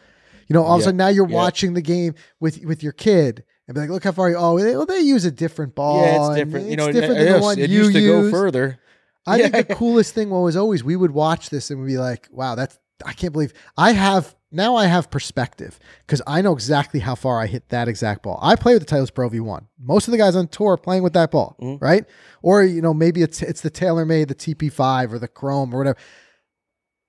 [0.49, 1.35] You know, all of a sudden now you're yeah.
[1.37, 4.37] watching the game with with your kid and be like, look how far you.
[4.37, 6.03] Oh, they, well, they use a different ball.
[6.03, 6.67] yeah, it's different.
[6.71, 8.79] You know, different it, than the it- one it you used to go further.
[9.27, 9.49] I Yeah.
[9.49, 12.55] think the coolest thing was always we would watch this and we'd be like, wow,
[12.55, 17.15] that's I can't believe I have now I have perspective because I know exactly how
[17.15, 18.39] far I hit that exact ball.
[18.43, 19.67] I play with the Titleist Pro V1.
[19.79, 21.81] Most of the guys on tour are playing with that ball, Mhm.
[21.83, 22.05] right?
[22.43, 25.99] Or you know maybe it's it's the TaylorMade, the TP5 or the Chrome or whatever.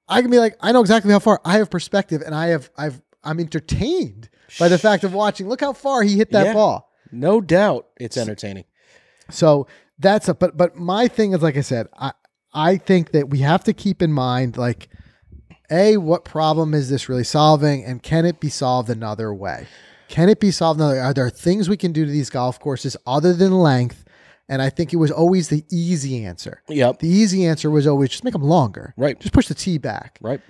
[0.08, 1.39] I can be like, I know exactly how far.
[1.45, 5.47] I have perspective and I have I've I'm entertained by the fact of watching.
[5.47, 6.54] Look how far he hit that Yeah.
[6.54, 6.89] ball.
[7.12, 8.65] No doubt it's entertaining.
[9.30, 9.67] So
[9.99, 12.12] that's a but but my thing is like I said, I
[12.54, 14.89] I think that we have to keep in mind like
[15.71, 19.67] a what problem is this really solving and can it be solved another way?
[20.08, 22.97] Can it be solved another are there things we can do to these golf courses
[23.05, 24.05] other than length?
[24.47, 26.63] And I think it was always the easy answer.
[26.67, 26.99] Yep.
[26.99, 28.95] The easy answer was always just make them longer.
[28.97, 29.19] Right.
[29.19, 30.17] Just push the tee back.
[30.21, 30.41] Right.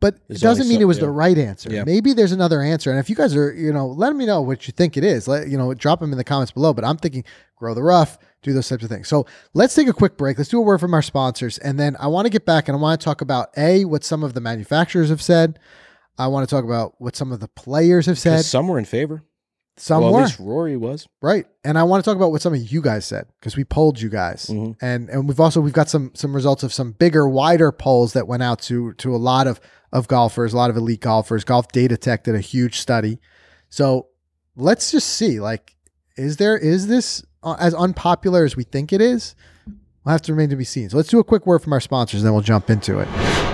[0.00, 1.06] But it doesn't mean so- it was yeah.
[1.06, 1.70] the right answer.
[1.70, 1.84] Yeah.
[1.84, 2.90] Maybe there's another answer.
[2.90, 5.26] And if you guys are, you know, let me know what you think it is.
[5.26, 6.72] Let you know, drop them in the comments below.
[6.72, 7.24] But I'm thinking
[7.56, 9.08] grow the rough, do those types of things.
[9.08, 10.36] So let's take a quick break.
[10.36, 12.76] Let's do a word from our sponsors, and then I want to get back and
[12.76, 15.58] I want to talk about a what some of the manufacturers have said.
[16.18, 18.44] I want to talk about what some of the players have said.
[18.44, 19.22] Some were in favor.
[19.78, 21.08] Some well, were at least Rory was.
[21.22, 23.64] right, and I want to talk about what some of you guys said because we
[23.64, 24.76] polled you guys, Mhm.
[24.82, 28.28] and and we've also we've got some some results of some bigger, wider polls that
[28.28, 31.42] went out to to a lot of of golfers, a lot of elite golfers.
[31.44, 33.18] Golf Data Tech did a huge study,
[33.70, 34.08] so
[34.56, 35.74] let's just see like
[36.16, 39.34] is there is this uh, as unpopular as we think it is?
[40.04, 40.90] We'll have to remain to be seen.
[40.90, 43.08] So let's do a quick word from our sponsors, and then we'll jump into it.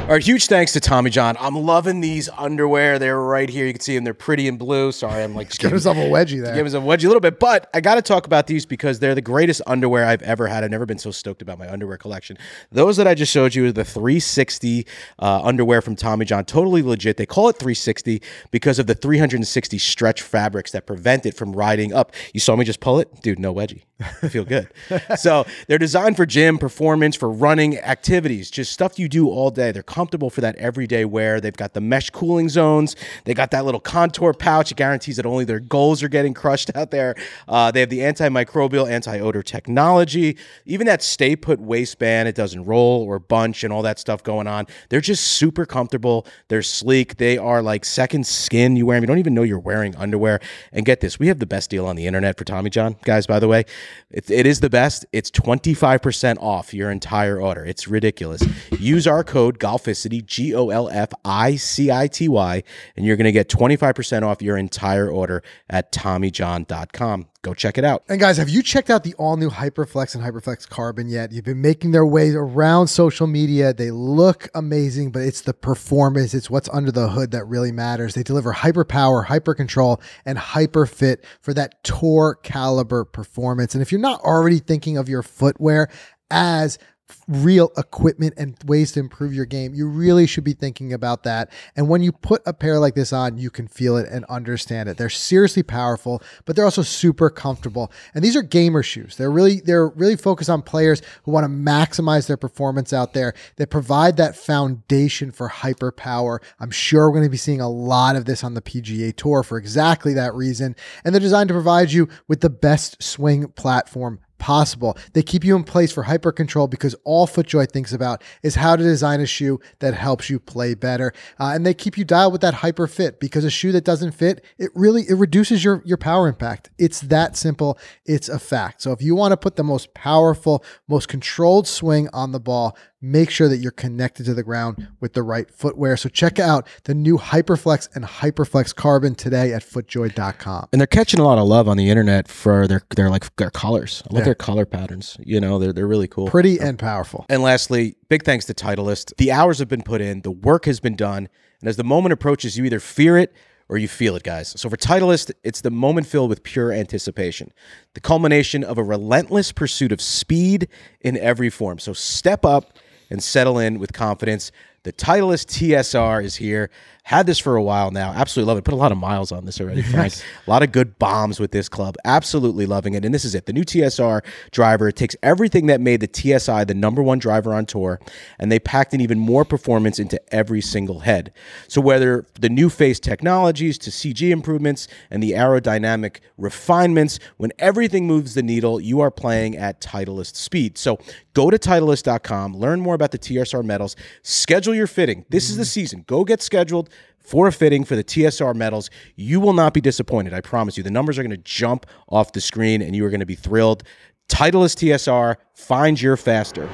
[0.08, 1.36] All right, huge thanks to Tommy John.
[1.38, 2.98] I'm loving these underwear.
[2.98, 3.66] They're right here.
[3.66, 4.04] You can see them.
[4.04, 4.90] They're pretty and blue.
[4.90, 6.54] Sorry, I'm like just giving, himself a wedgie there.
[6.54, 7.38] give himself a wedgie a little bit.
[7.38, 10.64] But I got to talk about these because they're the greatest underwear I've ever had.
[10.64, 12.38] I've never been so stoked about my underwear collection.
[12.72, 14.86] Those that I just showed you are the 360
[15.18, 16.46] uh, underwear from Tommy John.
[16.46, 17.18] Totally legit.
[17.18, 21.92] They call it 360 because of the 360 stretch fabrics that prevent it from riding
[21.92, 22.14] up.
[22.32, 23.20] You saw me just pull it?
[23.20, 23.82] Dude, no wedgie.
[24.00, 24.68] I feel good.
[25.18, 29.72] so they're designed for gym, performance, for running, activities, just stuff you do all day.
[29.72, 31.40] They're comfortable for that everyday wear.
[31.40, 32.94] They've got the mesh cooling zones.
[33.24, 34.70] They got that little contour pouch.
[34.70, 37.16] It guarantees that only their goals are getting crushed out there.
[37.48, 40.36] Uh, they have the antimicrobial, anti-odor technology.
[40.66, 44.46] Even that stay put waistband, it doesn't roll or bunch and all that stuff going
[44.46, 44.68] on.
[44.88, 46.28] They're just super comfortable.
[46.46, 47.16] They're sleek.
[47.16, 48.76] They are like second skin.
[48.76, 49.02] You wear them.
[49.02, 50.38] You don't even know you're wearing underwear.
[50.70, 53.26] And get this, we have the best deal on the internet for Tommy John, guys.
[53.26, 53.64] By the way,
[54.12, 55.06] it, it is the best.
[55.12, 57.64] It's 25% off your entire order.
[57.64, 58.44] It's ridiculous.
[58.78, 62.62] Use our code GOLFICITY, G O L F I C I T Y,
[62.96, 67.26] and you're going to get 25% off your entire order at TommyJohn.com.
[67.42, 68.02] Go check it out.
[68.08, 71.32] And guys, have you checked out the all new Hyperflex and Hyperflex Carbon yet?
[71.32, 73.72] You've been making their way around social media.
[73.72, 78.14] They look amazing, but it's the performance, it's what's under the hood that really matters.
[78.14, 83.74] They deliver hyper power, hyper control, and hyper fit for that tour caliber performance.
[83.74, 85.88] And if you're not already thinking of your footwear
[86.30, 86.78] as
[87.26, 91.50] real equipment and ways to improve your game, you really should be thinking about that.
[91.76, 94.88] And when you put a pair like this on, you can feel it and understand
[94.88, 94.96] it.
[94.96, 97.92] They're seriously powerful, but they're also super comfortable.
[98.14, 99.16] And these are gamer shoes.
[99.16, 103.34] They're really they're really focused on players who want to maximize their performance out there.
[103.56, 106.40] They provide that foundation for hyper power.
[106.60, 109.42] I'm sure we're going to be seeing a lot of this on the PGA Tour
[109.42, 110.76] for exactly that reason.
[111.04, 114.96] And they're designed to provide you with the best swing platform possible.
[115.12, 118.76] They keep you in place for hyper control because all FootJoy thinks about is how
[118.76, 121.12] to design a shoe that helps you play better.
[121.38, 124.12] Uh, and they keep you dialed with that hyper fit because a shoe that doesn't
[124.12, 126.70] fit, it really it reduces your your power impact.
[126.78, 127.78] It's that simple.
[128.04, 128.82] It's a fact.
[128.82, 132.76] So if you want to put the most powerful, most controlled swing on the ball,
[133.00, 135.96] make sure that you're connected to the ground with the right footwear.
[135.96, 140.68] So check out the new Hyperflex and Hyperflex Carbon today at footjoy.com.
[140.72, 143.50] And they're catching a lot of love on the internet for their their like their
[143.50, 144.02] colors.
[144.10, 145.16] I love their color patterns.
[145.20, 146.28] You know, they're they're really cool.
[146.28, 147.24] Pretty and powerful.
[147.28, 149.16] And lastly, big thanks to Titleist.
[149.16, 151.28] The hours have been put in, the work has been done,
[151.60, 153.34] and as the moment approaches, you either fear it
[153.68, 154.58] or you feel it, guys.
[154.58, 157.52] So for Titleist, it's the moment filled with pure anticipation,
[157.92, 160.68] the culmination of a relentless pursuit of speed
[161.02, 161.78] in every form.
[161.78, 162.78] So step up
[163.10, 164.52] and settle in with confidence.
[164.82, 166.70] The Titleist TSR is here.
[167.08, 168.12] Had this for a while now.
[168.12, 168.64] Absolutely love it.
[168.64, 170.12] Put a lot of miles on this already, Frank.
[170.46, 171.96] A lot of good bombs with this club.
[172.04, 173.02] Absolutely loving it.
[173.02, 173.46] And this is it.
[173.46, 177.64] The new TSR driver takes everything that made the TSI the number one driver on
[177.64, 177.98] tour,
[178.38, 181.32] and they packed in even more performance into every single head.
[181.66, 188.06] So whether the new face technologies to CG improvements and the aerodynamic refinements, when everything
[188.06, 190.76] moves the needle, you are playing at Titleist speed.
[190.76, 190.98] So
[191.32, 195.24] go to Titleist.com, learn more about the TSR metals, schedule your fitting.
[195.30, 195.68] This is the mm-hmm.
[195.68, 196.04] season.
[196.06, 196.90] Go get scheduled
[197.28, 198.88] for a fitting for the TSR metals.
[199.14, 200.32] You will not be disappointed.
[200.32, 200.82] I promise you.
[200.82, 203.34] The numbers are going to jump off the screen and you are going to be
[203.34, 203.82] thrilled.
[204.30, 206.66] Titleist TSR, find your faster.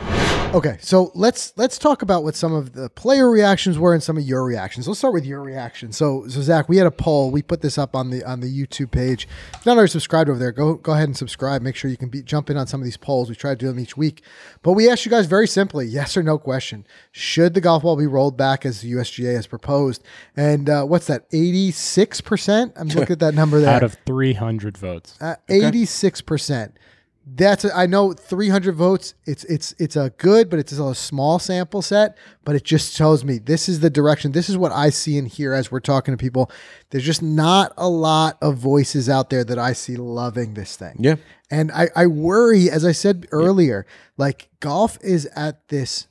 [0.55, 4.17] Okay, so let's let's talk about what some of the player reactions were and some
[4.17, 4.87] of your reactions.
[4.87, 5.90] Let's start with your reaction.
[5.90, 7.33] So, so Zach, we had a poll.
[7.33, 9.27] We put this up on the on the YouTube page.
[9.53, 11.61] If you're not already subscribed over there, go go ahead and subscribe.
[11.61, 13.29] Make sure you can be, jump in on some of these polls.
[13.29, 14.23] We try to do them each week.
[14.62, 17.97] But we asked you guys very simply, yes or no question: Should the golf ball
[17.97, 20.05] be rolled back as the USGA has proposed?
[20.37, 21.27] And uh, what's that?
[21.33, 22.75] Eighty six percent.
[22.77, 23.75] I'm looking at that number there.
[23.75, 25.19] Out of 300 votes.
[25.49, 26.79] Eighty-six percent.
[27.27, 29.15] That's a, I know 300 votes.
[29.25, 32.19] It's it's it's a good, but it's a small sample set.
[32.45, 34.33] But it just tells me this is the direction.
[34.33, 36.51] This is what I see and hear as we're talking to people.
[36.91, 40.97] There's just not a lot of voices out there that I see loving this thing.
[40.99, 41.17] Yeah.
[41.51, 46.09] And I, I worry, as I said earlier, like golf is at this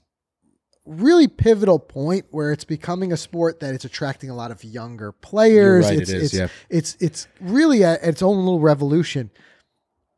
[0.86, 5.12] really pivotal point where it's becoming a sport that it's attracting a lot of younger
[5.12, 5.86] players.
[5.86, 6.48] right, it's, it is, it's, yeah.
[6.70, 9.32] it's it's really at its own little revolution.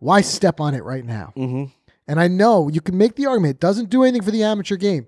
[0.05, 1.33] Why step on it right now?
[1.35, 1.65] Mm-hmm.
[2.07, 4.75] And I know you can make the argument it doesn't do anything for the amateur
[4.75, 5.07] game.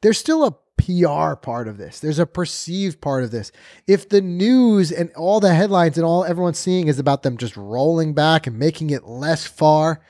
[0.00, 2.00] There's still a PR part of this.
[2.00, 3.52] There's a perceived part of this.
[3.86, 7.58] If the news and all the headlines and all everyone's seeing is about them just
[7.58, 10.00] rolling back and making it less far,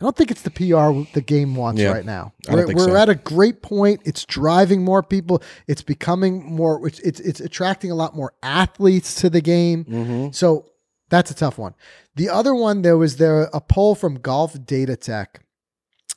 [0.00, 2.32] I don't think it's the PR the game wants Yeah, right now.
[2.48, 2.96] We're, we're so.
[2.96, 4.00] at a great point.
[4.06, 5.42] It's driving more people.
[5.66, 6.86] It's becoming more.
[6.88, 9.84] It's it's, it's attracting a lot more athletes to the game.
[9.84, 10.30] Mm-hmm.
[10.30, 10.70] So
[11.10, 11.74] that's a tough one.
[12.16, 15.44] The other one, there was there a poll from Golf Data Tech,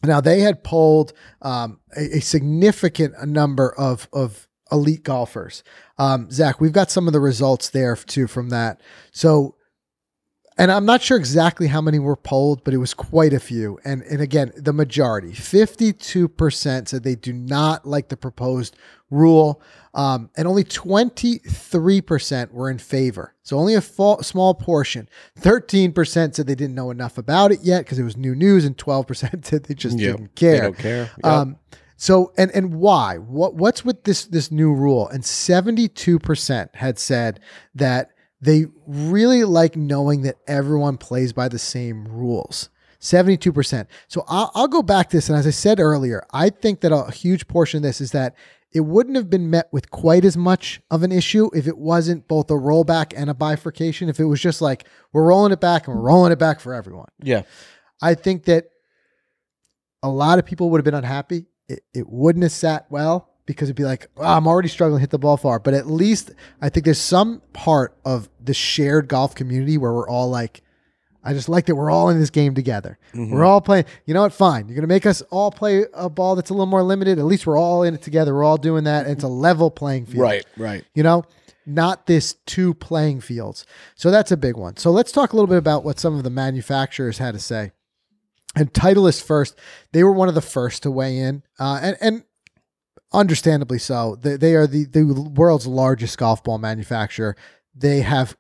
[0.04, 5.64] Now they had polled um, a, a significant number of of elite golfers.
[5.98, 8.82] Um, Zach, we've got some of the results there too from that.
[9.12, 9.56] So,
[10.58, 13.80] and I'm not sure exactly how many were polled, but it was quite a few.
[13.84, 18.76] And and again, the majority, 52% said they do not like the proposed
[19.10, 19.62] rule,
[19.94, 23.36] um, and only 23% were in favor.
[23.44, 25.08] So only a fa- small portion.
[25.40, 28.78] 13% said they didn't know enough about it yet because it was new news, and
[28.78, 30.18] 12% said they just Yep.
[30.18, 30.52] didn't care.
[30.54, 31.12] They don't care.
[31.24, 31.26] Yep.
[31.26, 31.58] Um,
[31.96, 33.18] so and and why?
[33.18, 35.08] What what's with this this new rule?
[35.08, 37.40] And seventy two percent had said
[37.76, 38.10] that
[38.42, 42.70] they really like knowing that everyone plays by the same rules.
[43.00, 43.88] Seventy two percent.
[44.10, 46.92] So I'll, I'll go back to this, and as I said earlier, I think that
[46.92, 48.36] a huge portion of this is that
[48.74, 52.28] it wouldn't have been met with quite as much of an issue if it wasn't
[52.28, 54.10] both a rollback and a bifurcation.
[54.10, 56.74] If it was just like we're rolling it back and we're rolling it back for
[56.74, 57.10] everyone.
[57.22, 57.44] yeah.
[58.02, 58.66] I think that
[60.02, 61.46] a lot of people would have been unhappy.
[61.70, 65.02] It, it wouldn't have sat well because it'd be like, "Oh, I'm already struggling to
[65.02, 65.60] hit the ball far.
[65.60, 66.32] But at least
[66.62, 70.63] I think there's some part of the shared golf community where we're all like,
[71.24, 72.98] I just like that we're all in this game together.
[73.14, 73.34] Mm-hmm.
[73.34, 73.86] We're all playing.
[74.06, 74.34] You know what?
[74.34, 74.68] Fine.
[74.68, 77.18] You're going to make us all play a ball that's a little more limited.
[77.20, 78.34] At least we're all in it together.
[78.34, 79.08] We're all doing that.
[79.08, 80.46] It's a level playing field Right.
[80.58, 80.84] Right.
[80.94, 81.24] you know
[81.66, 85.48] not this two playing fields so that's a big one so let's talk a little
[85.48, 87.72] bit about what some of the manufacturers had to say
[88.54, 89.58] and titleist first
[89.94, 92.24] they were one of the first to weigh in uh, and, and
[93.14, 95.06] understandably so they, they are the, the
[95.36, 97.34] world's largest golf ball manufacturer
[97.74, 98.36] they have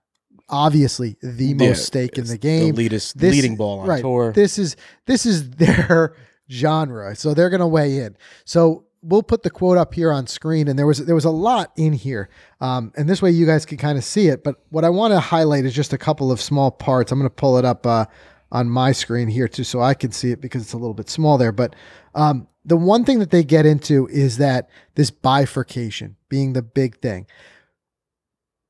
[0.49, 4.01] obviously the most Yeah, stake in the game The leadest, This- leading ball on right.
[4.01, 4.32] tour.
[4.34, 4.75] This is
[5.06, 6.15] this is their
[6.49, 8.15] genre, so they're going to weigh in.
[8.45, 11.29] So we'll put the quote up here on screen, and there was there was a
[11.32, 12.29] lot in here,
[12.62, 14.43] um, and this way you guys can kind of see it.
[14.43, 17.12] But what I want to highlight is just a couple of small parts.
[17.12, 18.06] I'm going to pull it up uh,
[18.51, 21.10] on my screen here too, so I can see it because it's a little bit
[21.10, 21.51] small there.
[21.51, 21.75] But
[22.15, 26.97] um, the one thing that they get into is that this bifurcation being the big
[26.99, 27.25] thing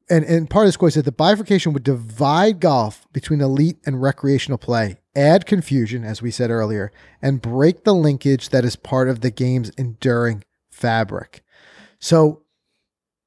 [0.09, 4.01] and and part of this quote said the bifurcation would divide golf between elite and
[4.01, 9.09] recreational play, add confusion, as we said earlier, and break the linkage that is part
[9.09, 11.43] of the game's enduring fabric.
[11.99, 12.43] So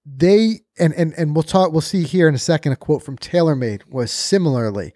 [0.06, 3.18] they and and and we'll talk we'll see here in a second a quote from
[3.18, 4.92] TaylorMade was similarly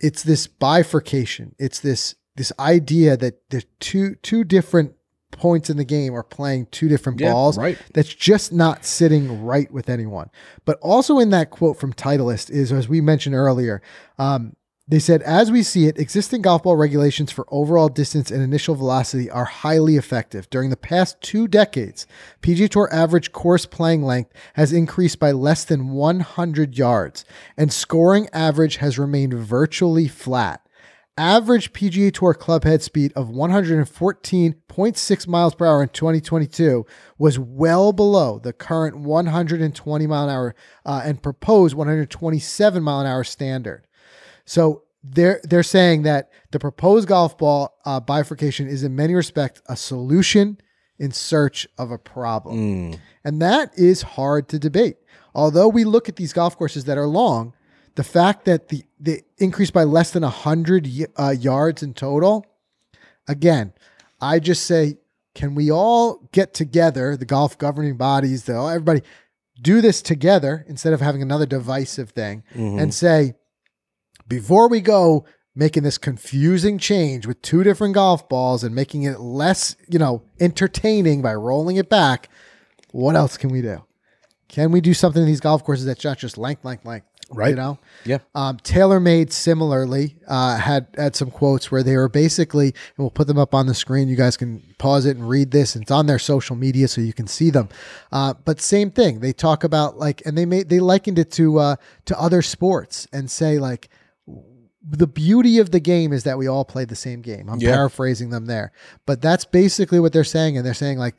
[0.00, 4.94] it's this bifurcation it's this this idea that the two two different
[5.34, 7.78] points in the game are playing two different Yeah, balls right.
[7.92, 10.30] that's just not sitting right with anyone.
[10.64, 13.82] But also in that quote from Titleist is, as we mentioned earlier,
[14.18, 18.42] um, they said, as we see it, existing golf ball regulations for overall distance and
[18.42, 20.50] initial velocity are highly effective.
[20.50, 22.06] During the past two decades,
[22.42, 27.24] PGA Tour average course playing length has increased by less than 100 yards,
[27.56, 30.60] and scoring average has remained virtually flat.
[31.16, 36.84] Average PGA Tour club head speed of 114.6 miles per hour in 2022
[37.18, 43.06] was well below the current 120 mile an hour uh, and proposed 127 mile an
[43.06, 43.86] hour standard.
[44.44, 49.62] So they're they're saying that the proposed golf ball uh, bifurcation is in many respects
[49.66, 50.58] a solution
[50.98, 52.98] in search of a problem, Mm.
[53.24, 54.96] and that is hard to debate.
[55.34, 57.52] Although we look at these golf courses that are long,
[57.96, 62.46] the fact that the the increase by less than hundred uh, yards in total,
[63.28, 63.72] again,
[64.20, 64.98] I just say,
[65.34, 69.02] can we all get together, the golf governing bodies, though everybody,
[69.60, 72.80] do this together instead of having another divisive thing, Mhm.
[72.80, 73.34] and say,
[74.26, 79.20] before we go making this confusing change with two different golf balls and making it
[79.20, 82.28] less, you know, entertaining by rolling it back,
[82.90, 83.82] what else can we do?
[84.48, 87.06] Can we do something in these golf courses that's not just length, length, length?
[87.34, 87.54] You Right.
[87.54, 87.78] know?
[88.04, 88.18] Yeah.
[88.34, 93.26] Um, TaylorMade similarly uh, had had some quotes where they were basically, and we'll put
[93.26, 94.08] them up on the screen.
[94.08, 95.74] You guys can pause it and read this.
[95.74, 97.68] And it's on their social media, so you can see them.
[98.12, 99.20] Uh, but same thing.
[99.20, 103.06] They talk about like, and they made they likened it to uh, to other sports
[103.12, 103.88] and say like,
[104.86, 107.48] the beauty of the game is that we all play the same game.
[107.48, 107.72] I'm Yeah.
[107.72, 108.70] paraphrasing them there,
[109.06, 110.56] but that's basically what they're saying.
[110.58, 111.14] And they're saying like,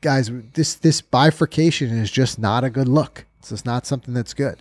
[0.00, 3.26] guys, this this bifurcation is just not a good look.
[3.38, 4.56] It's just not something that's good.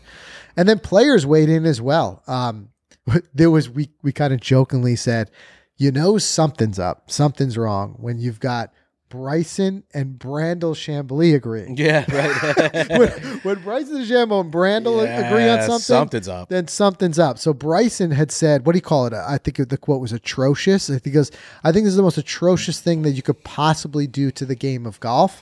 [0.59, 2.21] And then players weighed in as well.
[2.27, 2.71] Um,
[3.33, 5.31] there was we we kind of jokingly said,
[5.77, 8.73] you know, something's up, something's wrong when you've got
[9.07, 11.77] Bryson and Brandel Chamblee agreeing.
[11.77, 12.89] Yeah, right.
[12.99, 16.49] when, when Bryson DeChambeau and Brandel agree on something, something's up.
[16.49, 17.39] Then something's up.
[17.39, 20.89] So Bryson had said, "What do you call it?" I think the quote was atrocious.
[20.89, 21.31] I think he goes,
[21.63, 24.55] "I think this is the most atrocious thing that you could possibly do to the
[24.55, 25.41] game of golf."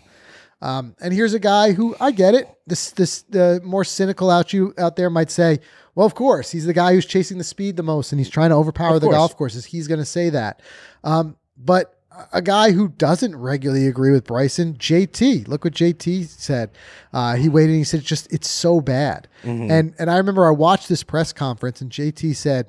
[0.61, 2.47] Um, and here's a guy who I get it.
[2.65, 5.59] This this the more cynical out you out there might say,
[5.93, 8.49] "Well, of course, he's the guy who's chasing the speed the most, and he's trying
[8.49, 9.15] to overpower Of the course.
[9.17, 9.65] golf courses.
[9.65, 10.61] He's going to say that."
[11.03, 11.93] Um, but
[12.33, 15.47] a guy who doesn't regularly agree with Bryson, JT.
[15.47, 16.71] Look what JT said.
[17.13, 19.69] Uh, he waited and he said, "Just it's so bad." Mhm.
[19.69, 22.67] And and I remember I watched this press conference and JT said,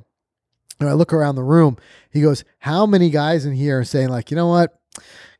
[0.81, 1.77] and I look around the room,
[2.11, 4.79] he goes, How many guys in here are saying, like, you know what?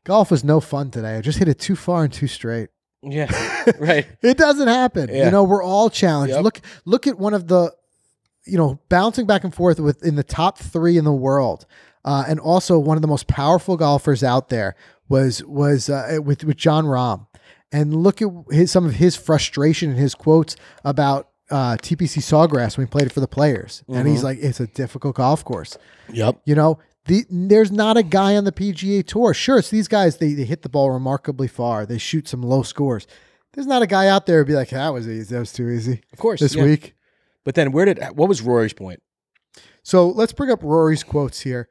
[0.05, 1.17] Golf was no fun today.
[1.17, 2.69] I just hit it too far and too straight.
[3.01, 4.07] yeah, right.
[4.21, 5.09] It doesn't happen.
[5.09, 5.25] Yeah.
[5.25, 6.33] You know, we're all challenged.
[6.33, 6.43] Yep.
[6.43, 7.73] Look look at one of the
[8.49, 11.65] you know, bouncing back and forth with in the top three in the world.
[12.05, 14.75] Uh, and also one of the most powerful golfers out there
[15.07, 17.27] was was uh, with with Jon Rahm.
[17.71, 22.77] And look at his some of his frustration and his quotes about uh, TPC Sawgrass
[22.77, 23.83] when he played it for the players.
[23.87, 25.77] And he's like, it's a difficult golf course.
[26.11, 26.41] Yep.
[26.45, 26.79] You know,
[27.09, 29.33] the there's not a guy on the PGA Tour.
[29.33, 30.17] Sure, it's these guys.
[30.17, 31.85] They, they hit the ball remarkably far.
[31.85, 33.05] They shoot some low scores.
[33.53, 35.33] There's not a guy out there who'd be like, that was easy.
[35.33, 36.39] That was too easy Of course.
[36.39, 36.63] this yeah.
[36.63, 36.95] week.
[37.43, 39.01] But then where did what was Rory's point?
[39.83, 41.67] So let's bring up Rory's quotes here.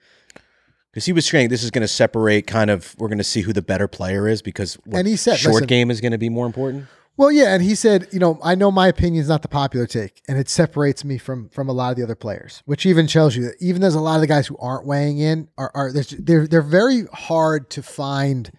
[0.91, 3.43] Because he was saying this is going to separate kind of we're going to see
[3.43, 6.13] who the better player is because what, And he said, short listen- game is going
[6.13, 6.87] to be more important.
[7.19, 9.89] Well, yeah, and he said, you know, I know my opinion is not the popular
[9.89, 13.09] take, and it separates me from from a lot of the other players, which even
[13.09, 15.73] tells you that even there's a lot of the guys who aren't weighing in are
[15.75, 18.53] are they're they're very hard to find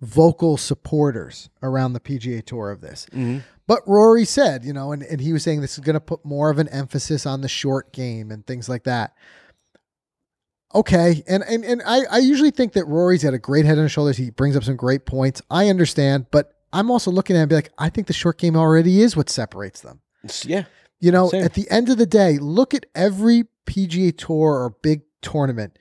[0.00, 3.04] vocal supporters around the PGA Tour of this.
[3.06, 3.38] Mm-hmm.
[3.66, 6.24] But Rory said, you know, and, and he was saying this is going to put
[6.24, 9.12] more of an emphasis on the short game and things like that.
[10.72, 13.82] Okay, and and and I, I usually think that Rory's got a great head on
[13.82, 14.18] his shoulders.
[14.18, 15.42] He brings up some great points.
[15.50, 18.38] I understand, but I'm also looking at him and be like, I think the short
[18.38, 20.00] game already is what separates them.
[20.44, 20.64] Yeah.
[21.00, 21.44] You know, Same.
[21.44, 25.78] at the end of the day, look at every PGA Tour or big tournament.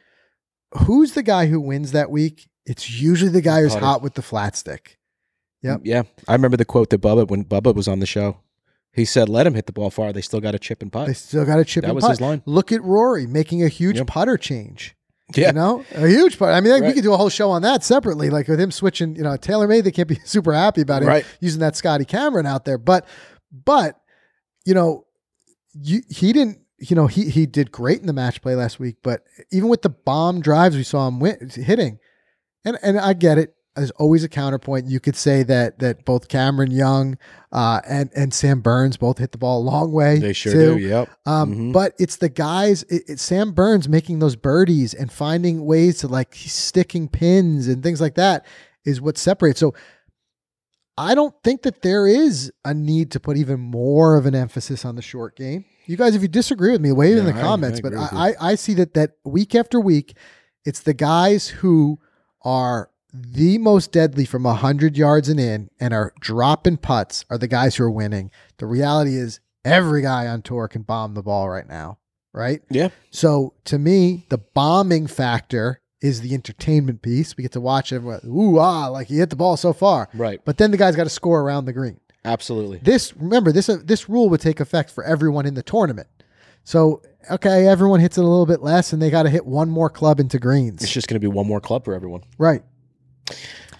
[0.85, 2.49] Who's the guy who wins that week?
[2.65, 3.85] It's usually the guy who's Putter.
[3.85, 4.97] hot with the flat stick.
[5.63, 5.81] Yep.
[5.83, 6.03] Yeah.
[6.27, 8.41] I remember the quote that Bubba when Bubba was on the show.
[8.93, 10.11] He said, "Let him hit the ball far.
[10.11, 12.03] They still got a chip and putt." They still got a chip That and was
[12.03, 12.11] putt.
[12.11, 12.41] his line.
[12.45, 14.07] Look at Rory making a huge Yep.
[14.07, 14.95] putter change.
[15.35, 15.47] Yeah.
[15.47, 16.53] You know, a huge part.
[16.53, 16.95] I mean, like, we Right.
[16.95, 19.15] could do a whole show on that separately, like with him switching.
[19.15, 21.25] You know, TaylorMade, they can't be super happy about him Right.
[21.41, 23.05] using that Scotty Cameron out there, but,
[23.65, 23.99] but,
[24.65, 25.05] you know,
[25.73, 26.59] you he didn't.
[26.79, 29.81] You know, he he did great in the match play last week, but even with
[29.81, 31.97] the bomb drives we saw him win, hitting,
[32.63, 33.55] and and I get it.
[33.77, 34.87] There's always a counterpoint.
[34.87, 37.17] You could say that that both Cameron Young
[37.51, 40.19] uh, and and Sam Burns both hit the ball a long way.
[40.19, 40.75] They sure too.
[40.75, 40.79] do.
[40.79, 41.09] Yep.
[41.25, 41.73] Um, Mhm.
[41.73, 46.07] But it's the guys, it, it's Sam Burns making those birdies and finding ways to
[46.07, 48.45] like sticking pins and things like that
[48.83, 49.59] is what separates.
[49.59, 49.73] So
[50.97, 54.83] I don't think that there is a need to put even more of an emphasis
[54.83, 55.65] on the short game.
[55.85, 57.79] You guys, if you disagree with me, wave in the comments.
[57.79, 60.17] I but I, I, I see that that week after week,
[60.65, 61.99] it's the guys who
[62.41, 67.47] are the most deadly from 100 yards and in and are dropping putts are the
[67.47, 68.31] guys who are winning.
[68.57, 71.97] The reality is every guy on tour can bomb the ball right now,
[72.33, 72.61] right?
[72.69, 72.89] Yeah.
[73.11, 77.35] So to me, the bombing factor is the entertainment piece.
[77.35, 80.09] We get to watch everyone, ooh, ah, like he hit the ball so far.
[80.13, 80.39] Right.
[80.45, 81.99] But then the guy's got to score around the green.
[82.25, 82.79] Absolutely.
[82.79, 86.07] This remember this uh, this rule would take effect for everyone in the tournament.
[86.65, 87.01] So
[87.31, 89.89] okay, everyone hits it a little bit less, and they got to hit one more
[89.89, 90.83] club into greens.
[90.83, 92.23] It's just going to be one more club for everyone.
[92.37, 92.63] right?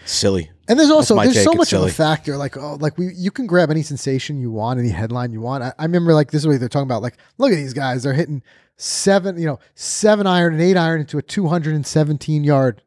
[0.06, 0.50] Silly.
[0.70, 2.38] And there's also there's take, so it's much of a factor.
[2.38, 5.64] Like oh, like we you can grab any sensation you want, any headline you want.
[5.64, 7.02] I, I remember like this is what they're talking about.
[7.02, 8.42] Like look at these guys, they're hitting
[8.78, 12.82] seven, you know, seven iron and eight iron into a 217 yard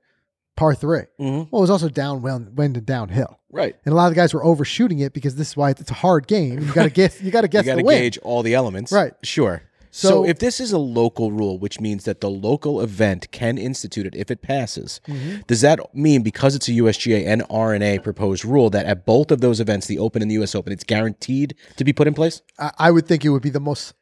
[0.57, 1.49] par 3 Mhm.
[1.51, 3.39] Well, it was also down wind and downhill.
[3.51, 3.75] Right.
[3.85, 5.95] And a lot of the guys were overshooting it because this is why it's a
[5.95, 6.61] hard game.
[6.61, 7.21] You got to guess.
[7.23, 8.93] You got to guess you got to gauge all the elements.
[8.93, 9.13] Right.
[9.23, 9.63] Sure.
[9.93, 13.59] So- So, if this is a local rule, which means that the local event can
[13.59, 15.41] institute it if it passes, Mm-hmm.
[15.49, 19.41] does that mean because it's a USGA and R&A proposed rule that at both of
[19.41, 22.41] those events, the Open and the US Open, it's guaranteed to be put in place?
[22.59, 23.95] I, I would think it would be the most,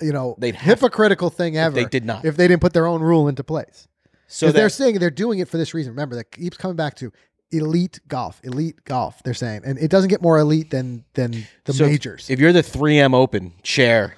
[0.00, 1.74] you know, They'd hypocritical thing ever.
[1.74, 2.24] they did not.
[2.24, 3.88] If they didn't put their own rule into place.
[4.28, 5.92] So Because they're saying they're doing it for this reason.
[5.92, 7.12] Remember, that keeps coming back to
[7.52, 9.22] elite golf, elite golf.
[9.24, 12.28] They're saying, and it doesn't get more elite than than the so majors.
[12.28, 14.16] If you're the 3M Open chair,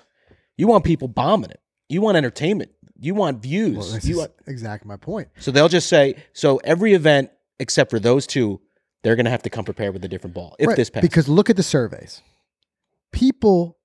[0.59, 1.61] you want people bombing it.
[1.89, 2.71] You want entertainment.
[3.01, 3.79] You want views.
[3.79, 5.29] Well, this you want, exactly my point.
[5.39, 7.31] so they'll just say so every event
[7.61, 8.61] except for those two,
[9.03, 11.09] they're going to have to come prepared with a different ball if Right, this passes.
[11.09, 12.21] because look at the surveys.
[13.13, 13.79] People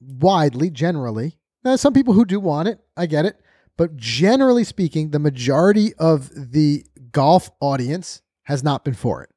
[0.00, 3.36] widely, generally, now some people who do want it, I get it,
[3.76, 9.30] but generally speaking, the majority of the golf audience has not been for it.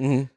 [0.00, 0.30] Mhm.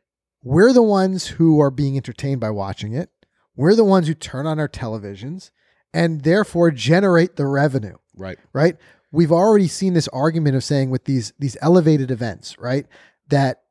[0.43, 3.09] We're the ones who are being entertained by watching it.
[3.55, 5.51] We're the ones who turn on our televisions
[5.93, 8.37] and therefore generate the revenue, Right.
[8.53, 8.75] right?
[9.11, 12.85] We've already seen this argument of saying with these these elevated events, right?
[13.29, 13.61] That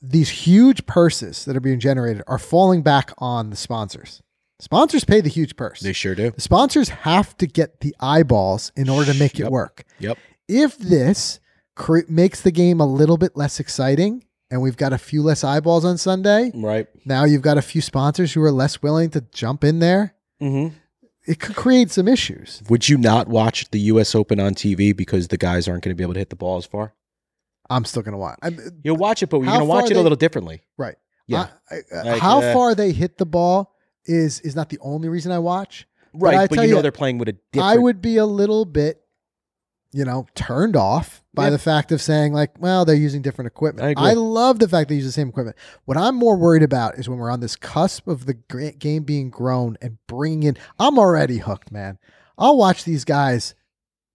[0.00, 4.22] these huge purses that are being generated are falling back on the sponsors.
[4.60, 5.80] Sponsors pay the huge purse.
[5.80, 6.30] They sure do.
[6.30, 10.18] The sponsors have to get the eyeballs in order to make it work Yep.
[10.48, 11.38] if this
[11.76, 14.24] cre- makes the game a little bit less exciting.
[14.50, 16.50] And we've got a few less eyeballs on Sunday.
[16.54, 16.86] Right.
[17.04, 20.14] Now you've got a few sponsors who are less willing to jump in there.
[20.40, 20.74] Mm-hmm.
[21.28, 22.62] It could create some issues.
[22.70, 24.14] Would you not watch the U.S.
[24.14, 26.56] Open on TV because the guys aren't going to be able to hit the ball
[26.56, 26.94] as far?
[27.70, 28.38] I'm still going to watch.
[28.42, 30.62] I'm, You'll watch it, but you're going to watch it they- a little differently.
[30.78, 30.96] right.
[31.26, 31.48] Yeah.
[31.70, 33.74] I- I- Like, how uh, far they hit the ball
[34.06, 35.86] is is not the only reason I watch.
[36.14, 36.34] right.
[36.34, 37.70] I But, tell you know you, they're playing with a different.
[37.70, 39.02] I would be a little bit,
[39.92, 41.50] you know, turned off by Yeah.
[41.50, 43.86] the fact of saying like, well, they're using different equipment.
[43.98, 44.14] I agree.
[44.20, 45.56] love the fact they use the same equipment.
[45.86, 49.30] What I'm more worried about is when we're on this cusp of the game being
[49.30, 50.56] grown and bringing in.
[50.78, 51.98] I'm already hooked, man.
[52.36, 53.54] I'll watch these guys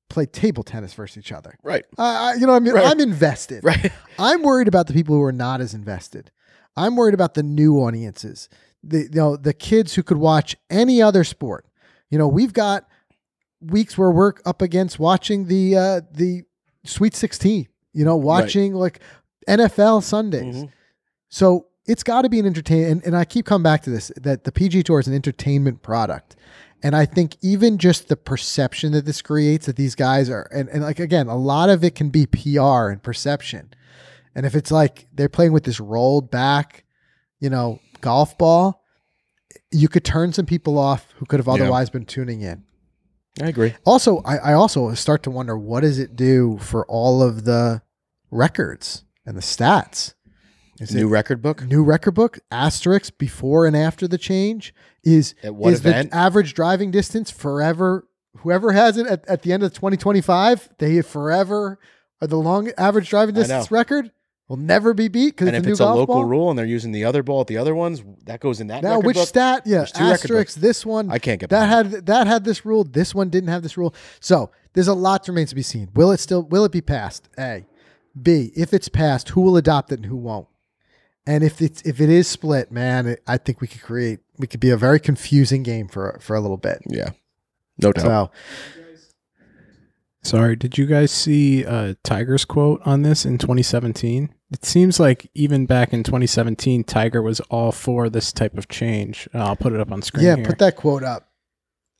[0.10, 1.58] play table tennis versus each other.
[1.64, 1.86] Right.
[1.98, 2.86] I, I you know, I mean, Right.
[2.86, 3.64] I'm invested.
[3.64, 3.92] Right.
[4.20, 6.30] I'm worried about the people who are not as invested.
[6.78, 8.48] I'm worried about the new audiences.
[8.84, 11.66] The you know the kids who could watch any other sport.
[12.12, 12.86] You know, we've got
[13.68, 16.43] weeks where we're up against watching the uh the
[16.86, 18.99] Sweet 16, you know, watching like
[19.47, 20.64] NFL Sundays.
[20.64, 20.72] Mhm.
[21.30, 24.11] So it's got to be an entertain and, and I keep coming back to this
[24.22, 26.36] that the PG Tour is an entertainment product.
[26.86, 30.68] And I think even just the perception that this creates that these guys are and,
[30.70, 33.74] and like again, a lot of it can be PR and perception.
[34.36, 36.84] And if it's like they're playing with this rolled back,
[37.39, 38.84] you know, golf ball,
[39.72, 41.53] you could turn some people off who could have Yeah.
[41.53, 42.64] otherwise been tuning in.
[43.42, 43.74] I agree.
[43.86, 47.82] Also, I, I also start to wonder what does it do for all of the
[48.30, 50.14] records and the stats?
[50.80, 51.62] Is New record book.
[51.64, 54.74] new record book asterisk before and after the change?
[55.04, 56.10] Is At what is event?
[56.10, 58.08] the average driving distance forever?
[58.38, 61.80] Whoever has it at, at the end of 2025, they forever
[62.22, 64.12] are the long average driving distance record
[64.48, 66.26] will never be beat because And it's if it's a local ball.
[66.26, 68.84] rule and they're using the other ball at the other ones, that goes in that.
[68.84, 69.28] Now, which book?
[69.28, 69.64] stat?
[69.66, 70.60] Yeah, There's two record asterisk.
[70.60, 72.84] This one I can't get that behind had that had this rule.
[72.84, 73.94] This one didn't have this rule.
[74.20, 75.89] So there's a lot remains to be seen.
[75.96, 76.44] Will it still?
[76.44, 77.30] Will it be passed?
[77.39, 77.66] A,
[78.22, 78.52] B.
[78.56, 80.48] If it's passed, who will adopt it and who won't?
[81.26, 84.46] And if it's if it is split, man, it, I think we could create we
[84.48, 86.80] could be a very confusing game for for a little bit.
[86.86, 87.12] Yeah.
[87.82, 88.04] No doubt.
[88.04, 88.32] So
[90.24, 94.34] Sorry, did you guys see uh, Tiger's quote on this in 2017?
[94.52, 99.28] It seems like even back in 2017, Tiger was all for this type of change.
[99.34, 100.46] Uh, I'll put it up on screen yeah, here.
[100.46, 101.28] put that quote up.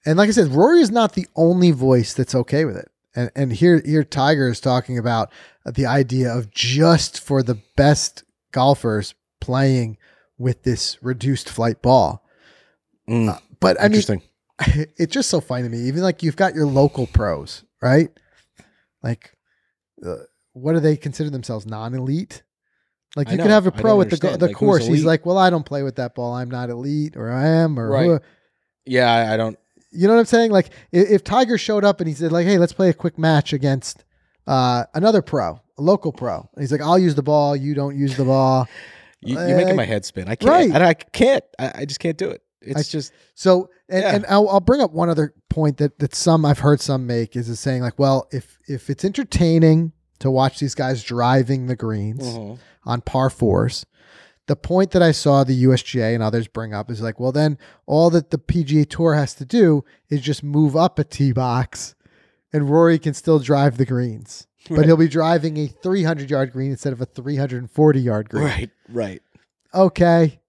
[0.06, 2.90] And like I said, Rory is not the only voice that's okay with it.
[3.16, 5.32] And and here here Tiger is talking about
[5.66, 9.98] the idea of just for the best golfers playing
[10.38, 12.24] with this reduced flight ball.
[13.08, 14.22] Mm, But I mean, interesting.
[14.98, 15.80] it's just so funny to me.
[15.80, 18.10] Even like you've got your local pros, right?
[19.02, 19.36] Like,
[20.06, 20.16] uh,
[20.54, 21.66] what do they consider themselves?
[21.66, 22.44] Non-elite.
[23.16, 23.44] Like you know.
[23.44, 24.88] could have a pro at the go- the Like, course.
[24.88, 26.34] He's like, well, I don't play with that ball.
[26.34, 28.06] I'm not elite, or I am, or Right.
[28.06, 28.20] who-
[28.86, 29.58] yeah, I, don't.
[29.92, 30.52] you know what I'm saying?
[30.52, 33.18] Like if, if Tiger showed up and he said like, "Hey, let's play a quick
[33.20, 34.04] match against
[34.48, 37.98] uh, another pro, a local pro," and he's like, "I'll use the ball, you don't
[37.98, 38.68] use the ball."
[39.26, 40.28] You, you're making my head spin.
[40.28, 40.74] I can't.
[40.74, 40.82] Right.
[40.82, 41.46] I, I can't.
[41.58, 42.43] I, I just can't do it.
[42.66, 43.14] It's I- just.
[43.36, 44.16] So, and, Yeah.
[44.16, 47.36] and I'll, I'll bring up one other point that that some I've heard some make
[47.36, 51.76] is, is saying like, well, if if it's entertaining to watch these guys driving the
[51.76, 52.57] greens Mhm.
[52.86, 53.86] on par fours.
[54.47, 57.57] The point that I saw the USGA and others bring up is like, well, then
[57.86, 61.95] all that the PGA Tour has to do is just move up a tee box,
[62.51, 66.72] and Rory can still drive the greens, but he'll be driving a 300 yard green
[66.72, 68.43] instead of a 340 yard green.
[68.43, 68.70] Right.
[68.89, 69.22] Right.
[69.74, 70.39] Okay,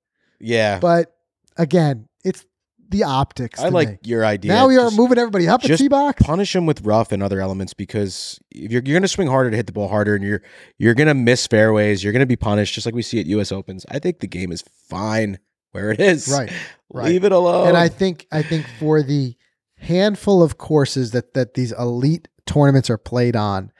[0.40, 0.78] Yeah.
[0.80, 1.13] but
[1.56, 2.44] again, it's
[2.88, 3.60] the optics.
[3.60, 3.98] I like me.
[4.04, 4.52] your idea.
[4.52, 6.22] Now we are Just moving everybody up a tee box.
[6.22, 9.50] Punish them with rough and other elements because if you're, you're going to swing harder
[9.50, 10.42] to hit the ball harder, and you're
[10.78, 12.04] you're going to miss fairways.
[12.04, 13.50] You're going to be punished, just like we see at U.S.
[13.52, 13.84] Opens.
[13.90, 15.38] I think the game is fine
[15.72, 16.28] where it is.
[16.28, 16.52] Right,
[16.92, 17.06] right.
[17.06, 17.68] Leave it alone.
[17.68, 19.34] and I think I think for the
[19.76, 23.72] handful of courses that that these elite tournaments are played on,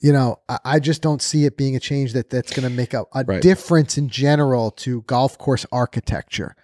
[0.00, 2.74] you know, I, I just don't see it being a change that that's going to
[2.74, 3.42] make a, a Right.
[3.42, 6.56] difference in general to golf course architecture.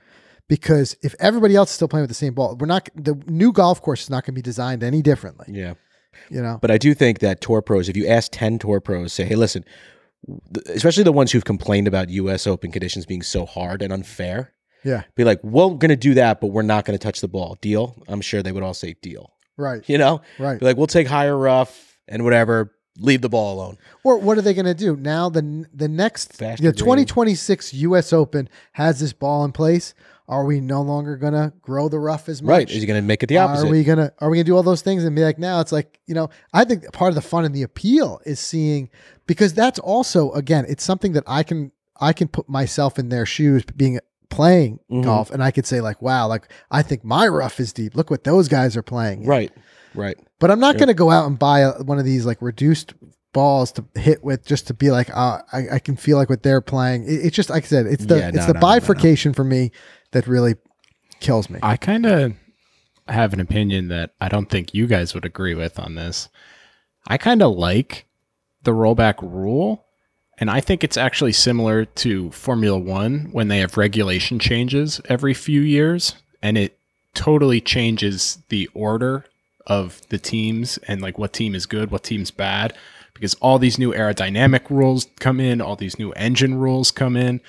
[0.48, 3.52] Because if everybody else is still playing with the same ball, we're not the new
[3.52, 5.46] golf course is not going to be designed any differently.
[5.50, 5.74] yeah.
[6.30, 9.12] You know, But I do think that tour pros, if you ask 10 tour pros,
[9.12, 9.64] say, hey, listen,
[10.66, 14.52] especially the ones who've complained about US Open conditions being so hard and unfair,
[14.84, 17.20] yeah, be like, well, we're going to do that, but we're not going to touch
[17.20, 17.58] the ball.
[17.60, 18.02] Deal?
[18.08, 19.32] I'm sure they would all say deal.
[19.56, 20.22] right, You know?
[20.38, 20.58] right.
[20.58, 23.78] Be like, we'll take higher rough and whatever, leave the ball alone.
[24.04, 25.28] Or what are they going to do now?
[25.28, 26.78] The the next Faster the green.
[26.78, 28.12] 2026 U.S.
[28.12, 29.94] Open has this ball in place.
[30.28, 32.50] Are we no longer going to grow the rough as much?
[32.50, 32.68] Right.
[32.68, 33.68] Is he going to make it the opposite?
[33.68, 35.70] Are we gonna Are we gonna do all those things and be like, now it's
[35.70, 36.30] like you know?
[36.52, 38.90] I think part of the fun and the appeal is seeing
[39.26, 41.70] because that's also again, it's something that I can
[42.00, 45.04] I can put myself in their shoes, being playing Mhm.
[45.04, 47.94] golf, and I could say like, wow, like I think my rough is deep.
[47.94, 49.22] Look what those guys are playing.
[49.22, 49.52] in." right.
[49.96, 50.16] Right.
[50.38, 50.80] But I'm not Yeah.
[50.80, 52.94] going to go out and buy a, one of these like reduced
[53.32, 56.42] balls to hit with just to be like, uh, I, I can feel like what
[56.42, 57.04] they're playing.
[57.04, 58.72] It, it's just like I said, it's the Yeah, it's no, the no, no, no,
[58.72, 58.80] no.
[58.80, 59.72] bifurcation for me
[60.12, 60.54] that really
[61.20, 61.58] kills me.
[61.62, 62.34] I kind of
[63.08, 66.28] have an opinion that I don't think you guys would agree with on this.
[67.06, 68.06] I kind of like
[68.62, 69.84] the rollback rule,
[70.38, 75.34] and I think it's actually similar to Formula One when they have regulation changes every
[75.34, 76.78] few years, and it
[77.14, 79.24] totally changes the order
[79.66, 82.72] of the teams and like what team is good, what team's bad,
[83.14, 87.40] because all these new aerodynamic rules come in, all these new engine rules come in,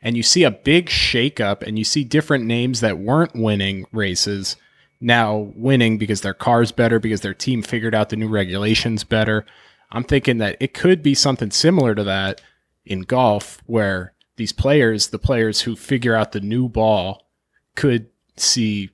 [0.00, 4.56] and you see a big shakeup, and you see different names that weren't winning races
[5.00, 9.44] now winning because their car's better, because their team figured out the new regulations better.
[9.90, 12.40] I'm thinking that it could be something similar to that
[12.84, 17.26] in golf, where these players, the players who figure out the new ball,
[17.74, 18.90] could see,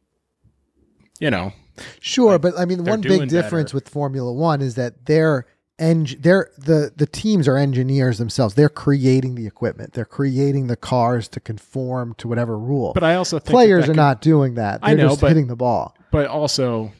[1.20, 1.52] you know,
[2.00, 3.76] Sure, but I mean, one big difference better.
[3.76, 5.46] with Formula One is that they're
[5.78, 8.54] eng- they're the the teams are engineers themselves.
[8.54, 9.92] They're creating the equipment.
[9.94, 12.92] They're creating the cars to conform to whatever rule.
[12.94, 14.80] but I also think that Players that are could- not doing that.
[14.82, 15.96] They're I know, just but- hitting the ball.
[16.10, 16.92] But also,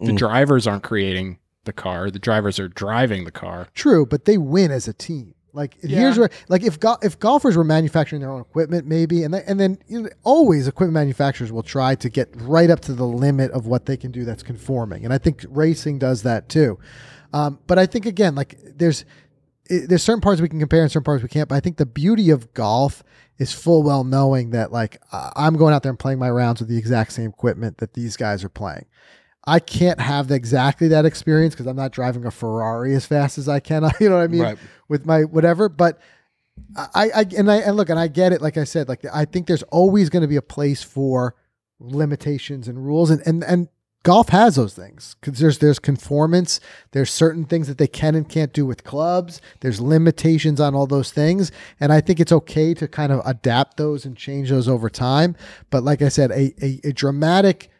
[0.00, 0.16] the Mm.
[0.18, 3.68] drivers aren't creating the car; the drivers are driving the car.
[3.74, 5.34] True, but they win as a team.
[5.52, 9.34] Like here's where, like if go- if golfers were manufacturing their own equipment, maybe, and
[9.34, 12.92] they, and then you know, always equipment manufacturers will try to get right up to
[12.92, 16.48] the limit of what they can do that's conforming, and I think racing does that
[16.48, 16.78] too.
[17.32, 19.04] Um, but I think again, like there's
[19.70, 21.48] i there's certain parts we can compare and certain parts we can't.
[21.48, 23.02] But I think the beauty of golf
[23.38, 26.68] is full well knowing that like I'm going out there and playing my rounds with
[26.68, 28.84] the exact same equipment that these guys are playing.
[29.44, 33.48] I can't have exactly that experience because I'm not driving a Ferrari as fast as
[33.48, 33.90] I can.
[34.00, 34.42] You know what I mean?
[34.42, 34.58] Right.
[34.88, 35.98] With my whatever, but
[36.76, 38.42] I, I and I and look and I get it.
[38.42, 41.34] Like I said, like I think there's always going to be a place for
[41.78, 43.68] limitations and rules, and and and
[44.02, 46.60] golf has those things because there's there's conformance.
[46.92, 49.40] There's certain things that they can and can't do with clubs.
[49.60, 53.76] There's limitations on all those things, and I think it's okay to kind of adapt
[53.76, 55.36] those and change those over time.
[55.70, 57.70] But like I said, a a, a dramatic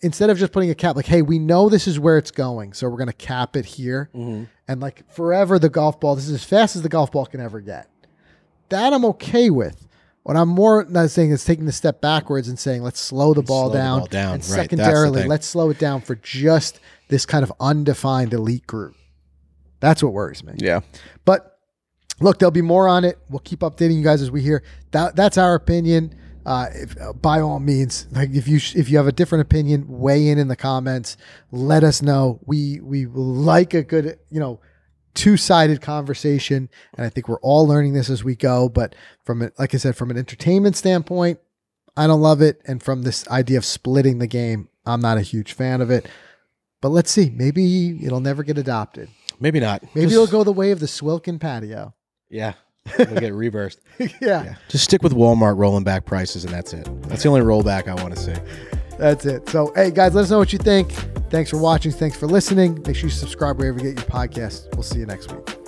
[0.00, 2.72] instead of just putting a cap, like, hey, we know this is where it's going,
[2.72, 4.10] so we're going to cap it here.
[4.14, 4.44] Mm-hmm.
[4.68, 7.40] And like forever, the golf ball, this is as fast as the golf ball can
[7.40, 7.88] ever get.
[8.68, 9.86] That I'm okay with.
[10.24, 13.42] What I'm more not saying is taking the step backwards and saying, let's slow the
[13.42, 13.98] ball Slow the down.
[14.00, 18.34] ball down, And right, secondarily, let's slow it down for just this kind of undefined
[18.34, 18.94] elite group.
[19.80, 20.52] That's what worries me.
[20.58, 20.80] Yeah.
[21.24, 21.58] But
[22.20, 23.18] look, there'll be more on it.
[23.30, 24.62] We'll keep updating you guys as we hear.
[24.90, 26.14] That that's our opinion.
[26.48, 29.42] Uh, if, uh, by all means, like if you sh- if you have a different
[29.42, 31.18] opinion, weigh in in the comments.
[31.52, 32.40] Let us know.
[32.46, 34.58] We we like a good you know
[35.12, 38.70] two sided conversation, and I think we're all learning this as we go.
[38.70, 38.94] But
[39.24, 41.38] from it, like I said, from an entertainment standpoint,
[41.98, 45.22] I don't love it, and from this idea of splitting the game, I'm not a
[45.22, 46.08] huge fan of it.
[46.80, 47.28] But let's see.
[47.28, 49.10] Maybe it'll never get adopted.
[49.38, 49.82] Maybe not.
[49.94, 51.92] Maybe Just- it'll go the way of the Swilcan patio.
[52.30, 52.54] Yeah.
[52.98, 53.80] It'll get reversed.
[53.98, 54.54] yeah, Yeah.
[54.68, 56.86] Just stick with Walmart rolling back prices, and that's it.
[57.08, 58.34] That's the only rollback I want to see.
[58.98, 59.48] that's it.
[59.48, 60.92] So, hey, guys, let us know what you think.
[61.30, 61.92] Thanks for watching.
[61.92, 62.82] Thanks for listening.
[62.86, 64.72] Make sure you subscribe wherever you get your podcast.
[64.74, 65.67] We'll see you next week.